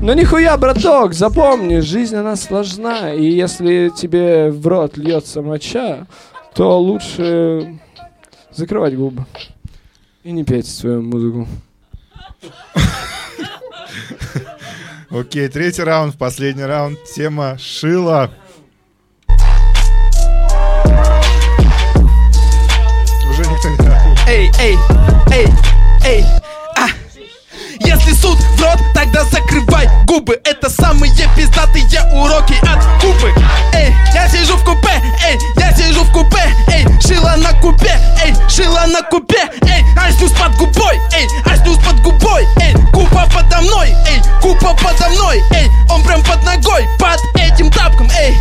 [0.02, 6.08] но нихуя, браток, запомни, жизнь она сложна, и если тебе в рот льется моча,
[6.56, 7.80] то лучше
[8.52, 9.28] закрывать губы
[10.24, 11.48] и не петь свою музыку.
[15.12, 16.98] Окей, третий раунд, последний раунд.
[17.16, 18.32] Тема шила.
[24.32, 24.80] Эй, эй,
[25.34, 25.48] эй,
[26.06, 26.26] эй,
[26.78, 26.88] а.
[27.82, 30.40] Если суд в рот, тогда закрывай губы.
[30.46, 33.34] Это самые пиздатые уроки от Кубы.
[33.74, 38.34] Эй, я сижу в купе, эй, я сижу в купе Эй, шила на купе, эй,
[38.48, 41.28] шила на купе Эй, снюс под губой, эй,
[41.58, 46.42] снюс под губой Эй, купа подо мной, эй, купа подо мной Эй, он прям под
[46.46, 48.34] ногой, под этим тапком, эй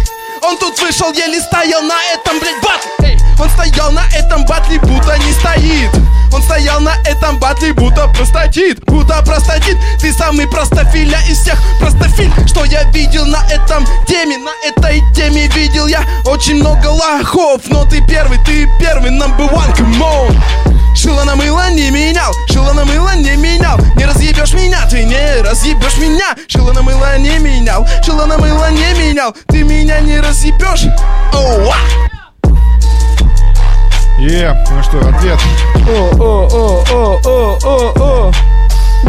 [0.43, 5.17] он тут вышел, еле стоял на этом, блядь, батле Он стоял на этом батле, будто
[5.19, 5.91] не стоит.
[6.33, 12.33] Он стоял на этом батле, будто простатит Будто простатит, ты самый простофиля из всех простофиль.
[12.47, 17.85] Что я видел на этом теме, на этой теме видел я Очень много лохов, но
[17.85, 20.71] ты первый, ты первый, number one, come on.
[20.95, 23.79] Шило на мыло не менял, шило на мыло не менял.
[23.97, 26.37] Не разъебешь меня, ты не разъебешь меня.
[26.49, 29.35] Шило на мыло не менял, шило на мыло не менял.
[29.49, 30.30] Ты меня не разъебешь
[31.33, 31.77] Оу, а!
[34.21, 35.41] Е, ну что, ответ.
[35.89, 38.33] О, о, о, о, о, о, о.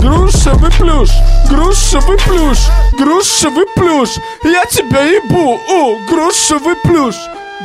[0.02, 1.12] Грушевый плюш,
[1.48, 2.58] грушевый плюш,
[2.98, 4.10] грушевый плюш.
[4.44, 7.16] Я тебя ебу, о, грушевый плюш,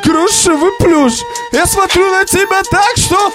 [0.05, 1.15] грушевый плюш.
[1.53, 3.33] Я смотрю на тебя так, что...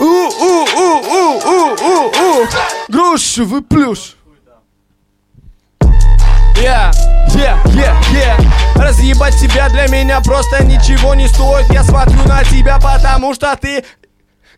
[0.00, 2.46] У, у, у, у, у, у, у.
[2.88, 4.16] Грушевый плюш.
[6.60, 6.90] Yeah,
[7.36, 11.70] yeah, yeah, yeah Разъебать тебя для меня просто ничего не стоит.
[11.70, 13.84] Я смотрю на тебя, потому что ты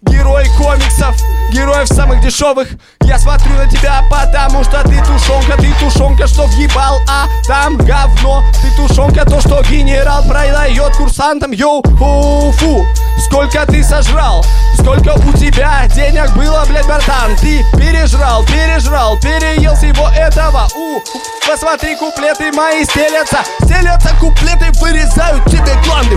[0.03, 1.15] Герой комиксов,
[1.53, 2.69] героев самых дешевых.
[3.03, 8.43] Я смотрю на тебя, потому что ты тушенка Ты тушенка, что въебал, а там говно.
[8.63, 11.51] Ты тушенка, то, что генерал продает курсантам.
[11.51, 12.87] Йоу, фу, фу,
[13.19, 14.45] сколько ты сожрал
[14.79, 17.37] Сколько у тебя денег было, блядь, братан.
[17.37, 20.67] Ты пережрал, пережрал, переел всего этого.
[20.75, 21.01] У,
[21.47, 26.17] посмотри, куплеты мои стелятся Стелятся куплеты, вырезают тебе гланды.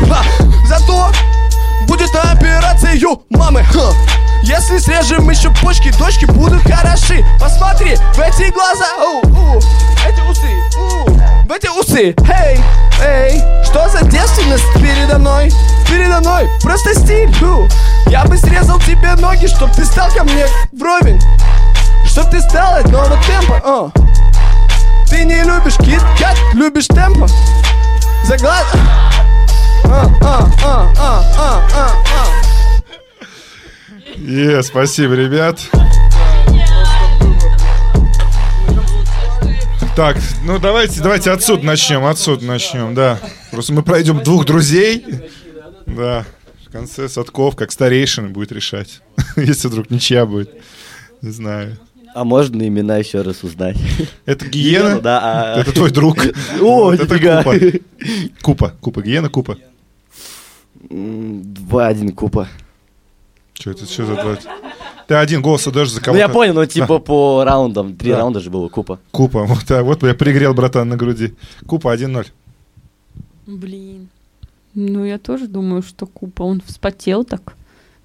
[0.67, 1.11] Зато
[1.88, 3.91] будет операция, ю, мамы ха.
[4.43, 7.23] Если срежем еще почки, дочки будут хороши.
[7.39, 9.57] Посмотри в эти глаза, у, у,
[10.05, 12.13] эти усы, у, в эти усы.
[12.29, 12.59] Эй,
[13.01, 14.65] эй, что за девственность?
[14.75, 15.51] Передо мной,
[15.88, 17.67] передо мной Просто стиль, фу.
[18.07, 21.21] Я бы срезал тебе ноги, чтоб ты стал ко мне вровень.
[22.05, 23.91] Чтоб ты стал одного темпа, о.
[25.09, 27.27] Ты не любишь кит-кат, любишь темпо
[28.25, 28.65] Заглад...
[34.17, 35.59] Е, спасибо, ребят.
[39.95, 43.19] Так, ну давайте, давайте отсюда начнем, отсюда начнем, да.
[43.51, 45.05] Просто мы пройдем двух друзей.
[45.86, 46.25] Да.
[46.67, 49.01] В конце Садков, как старейшина, будет решать.
[49.36, 50.49] Если вдруг ничья будет.
[51.21, 51.77] Не знаю.
[52.15, 53.77] А можно имена еще раз узнать?
[54.25, 54.99] Это Гиена?
[54.99, 55.19] Да.
[55.55, 56.17] а- Это твой друг.
[56.61, 57.19] О, это.
[57.19, 57.55] Купа.
[58.41, 59.57] Купа, Купа, Гиена, Купа.
[60.89, 62.47] М, Два-один Купа.
[63.53, 64.38] Что это, что за два?
[65.07, 67.95] Ты один голос отдаешь за кого Ну я понял, ну типа по раундам.
[67.95, 68.17] Три Да.
[68.17, 68.99] раунда же было Купа.
[69.11, 71.34] Купа, вот, а, вот я пригрел, братан, на груди.
[71.67, 72.27] Купа 1-0.
[73.45, 74.09] Блин.
[74.73, 77.55] Ну, я тоже думаю, что Купа, он вспотел так.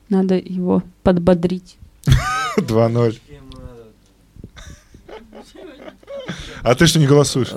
[0.08, 1.78] Надо его подбодрить.
[2.58, 3.18] 2-0.
[6.62, 7.48] А ты что не голосуешь?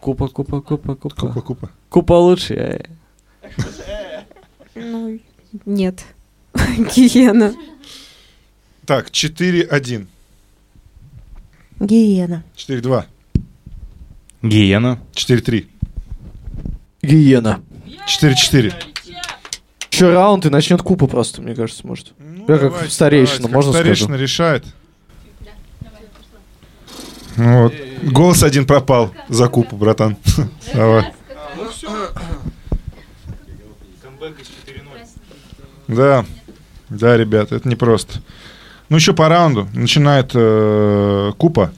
[0.00, 1.16] Купа, купа, купа, купа.
[1.16, 1.70] Купа, купа.
[1.88, 2.84] Купа лучше.
[4.80, 5.20] Ну,
[5.66, 6.04] нет.
[6.94, 7.54] Гиена.
[8.86, 10.06] Так, 4-1.
[11.80, 12.44] Гиена.
[12.56, 13.04] 4-2.
[14.42, 15.00] Гиена.
[15.12, 15.66] 4-3.
[17.02, 17.60] Гиена.
[18.06, 18.72] 4-4.
[19.90, 22.12] Еще раунд и начнет купа просто, мне кажется, может.
[22.46, 23.94] Я как Давайте, старейшина, давайте, можно как скажу?
[23.94, 24.64] Старейшина решает.
[27.36, 27.74] Ну Вот.
[28.02, 30.16] Голос один пропал за купу, братан.
[30.72, 31.12] Давай.
[35.88, 36.26] Да,
[36.90, 38.20] да, ребята, это непросто.
[38.90, 39.68] Ну, еще по раунду.
[39.72, 41.72] Начинает э, Купа.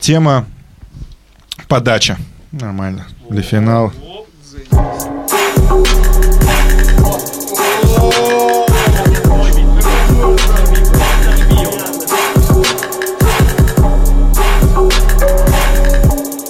[0.00, 0.46] Тема
[1.68, 2.18] подача.
[2.52, 3.06] Нормально.
[3.30, 3.92] Для финала.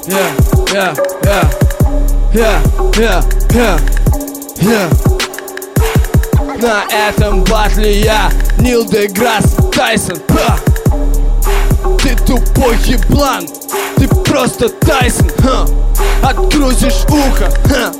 [0.06, 1.50] Yeah, yeah,
[2.32, 2.62] yeah,
[2.94, 3.22] yeah,
[3.52, 3.78] yeah,
[4.60, 5.07] yeah.
[6.58, 10.58] На этом батле я Нил Деграсс Тайсон Ха!
[12.02, 13.46] Ты тупой еблан
[13.96, 15.66] Ты просто Тайсон ха!
[16.20, 17.92] Открутишь ухо ха!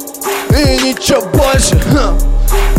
[0.51, 2.15] И ничего больше ха!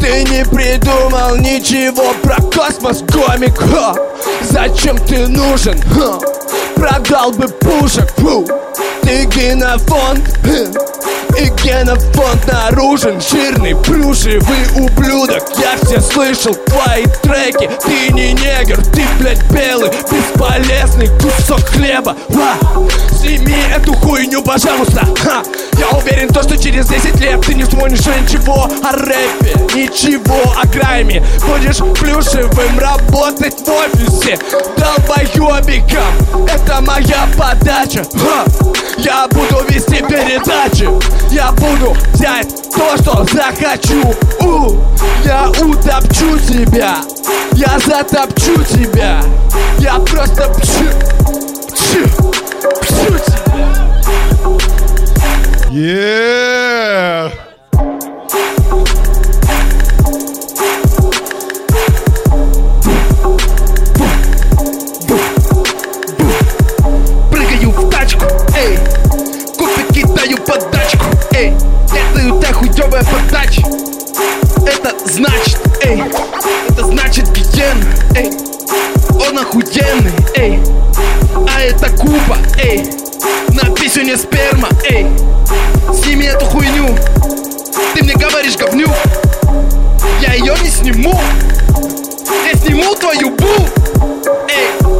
[0.01, 3.95] Ты не придумал ничего про космос, комик ха!
[4.41, 5.82] Зачем ты нужен?
[5.93, 6.19] ха?
[6.75, 8.45] Продал бы пушек фу!
[9.01, 10.89] Ты генофонд ха!
[11.38, 14.41] И генофонд наружен Жирный, плюшевый
[14.75, 17.69] ублюдок Я все слышал твои треки.
[17.86, 22.15] Ты не негр, ты, блядь, белый Бесполезный кусок хлеба.
[22.30, 22.55] Ва!
[23.11, 25.05] Сними эту хуйню, пожалуйста.
[25.23, 25.43] Ха!
[25.77, 30.67] Я уверен, то, что через 10 лет Ты не вспомнишь ничего о рэпе Ничего о
[30.67, 31.23] грайме.
[31.45, 34.38] Будешь плюшевым работать в офисе.
[34.77, 36.47] Долбоебиком!
[36.47, 38.03] Это моя подача.
[38.13, 38.45] Ха!
[38.97, 40.89] Я буду вести передачи
[41.30, 44.13] Я буду взять то, что захочу.
[44.41, 44.78] У,
[45.24, 46.97] Я утопчу тебя.
[47.53, 49.22] Я затопчу тебя.
[49.80, 50.89] Я просто пчу,
[51.74, 52.07] пчу,
[52.82, 53.39] пчу тебя.
[55.72, 57.32] Yeah!
[67.32, 68.78] Прыгаю в тачку, эй.
[69.57, 70.99] Купи кидаю подачку,
[71.40, 71.54] эй
[71.92, 73.62] Это тебя хуёвая подача.
[74.66, 76.04] Это значит, эй
[76.70, 77.84] Это значит гиен,
[78.16, 78.32] эй.
[79.28, 80.60] Он охуенный, эй.
[81.48, 82.90] А это Куба, эй.
[83.50, 85.08] На писюне сперма, эй.
[85.94, 86.88] Сними эту хуйню.
[87.94, 88.90] Ты мне говоришь говнюк
[90.22, 91.20] Я ее не сниму.
[92.46, 93.48] Я сниму твою бу
[94.48, 94.99] Эй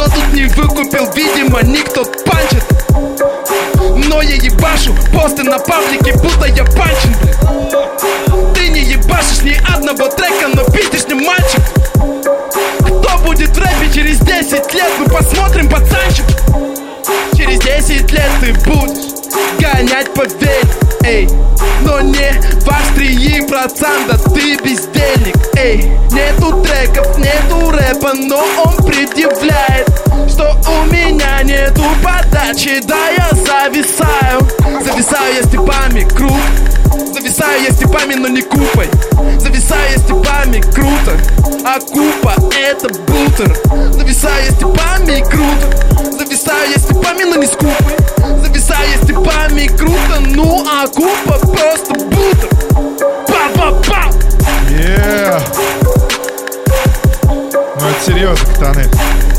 [0.00, 2.64] но тут не выкупил, видимо, никто панчит.
[4.08, 8.54] Но я ебашу посты на паблике, будто я панчин, блин.
[8.54, 11.60] Ты не ебашишь ни одного трека, но пиздишь не мальчик.
[12.80, 16.24] Кто будет в рэпе через 10 лет, мы посмотрим, пацанчик.
[17.36, 19.12] Через 10 лет ты будешь
[19.60, 20.64] гонять по век,
[21.04, 21.28] эй.
[21.82, 25.92] Но не в Австрии процента, ты бездельник, эй.
[26.10, 29.69] Нету треков, нету рэпа, но он предъявляет
[32.50, 34.40] горячий, да я зависаю.
[34.84, 36.40] Зависаю я степами, круг
[37.12, 38.88] Зависаю я степами, но не купой.
[39.38, 41.18] Зависаю я степами, круто.
[41.64, 43.56] А купа это бутер.
[43.92, 46.18] Зависаю я степами, круто.
[46.18, 47.96] Зависаю я степами, но не с купой
[48.42, 50.20] Зависаю я степами, круто.
[50.20, 52.48] Ну а купа просто бутер.
[53.26, 54.10] Па-па-па!
[54.70, 55.42] Yeah.
[57.80, 59.29] Ну это серьезно, катаны.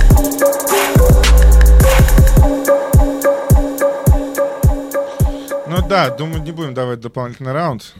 [7.02, 7.94] Дополнительный раунд.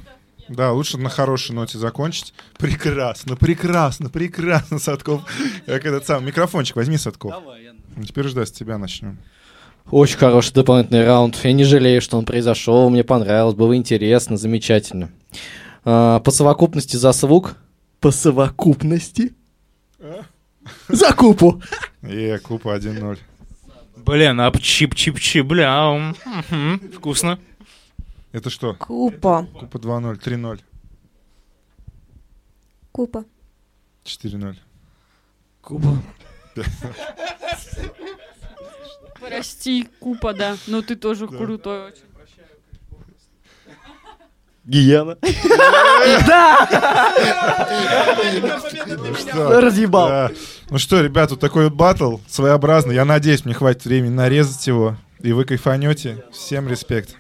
[0.48, 2.34] Да, лучше на хорошей ноте закончить.
[2.58, 5.24] Прекрасно, прекрасно, прекрасно, Садков.
[5.66, 7.34] Как этот сам микрофончик возьми, Садков.
[7.96, 9.18] Ну, Теперь ждать с тебя начнем.
[9.90, 11.38] Очень хороший дополнительный раунд.
[11.44, 12.90] Я не жалею, что он произошел.
[12.90, 15.10] Мне понравилось, было интересно, замечательно.
[15.84, 17.56] А, по совокупности заслуг...
[18.00, 19.34] По совокупности?
[20.88, 21.62] За купу.
[22.04, 23.18] Е, Купа 1-0.
[23.98, 26.14] Блин, а чип-чип-чип, бля,
[26.96, 27.38] вкусно.
[28.32, 28.76] Это что?
[28.76, 29.48] Купа.
[29.60, 30.62] Купа 2-0, 3-0,
[32.92, 33.26] Купа.
[34.06, 34.56] 4-0.
[35.62, 35.98] Купа.
[39.20, 40.58] Прости, Купа, да.
[40.68, 42.04] Но ты тоже крутой очень.
[44.64, 45.18] Гиена.
[49.18, 49.62] Что?
[49.62, 50.08] Разъебал.
[50.08, 50.32] Да.
[50.70, 52.96] Ну что, ребят, вот такой вот батл своеобразный.
[52.96, 56.24] Я надеюсь, мне хватит времени нарезать его, и вы кайфанете.
[56.32, 57.18] Всем респект.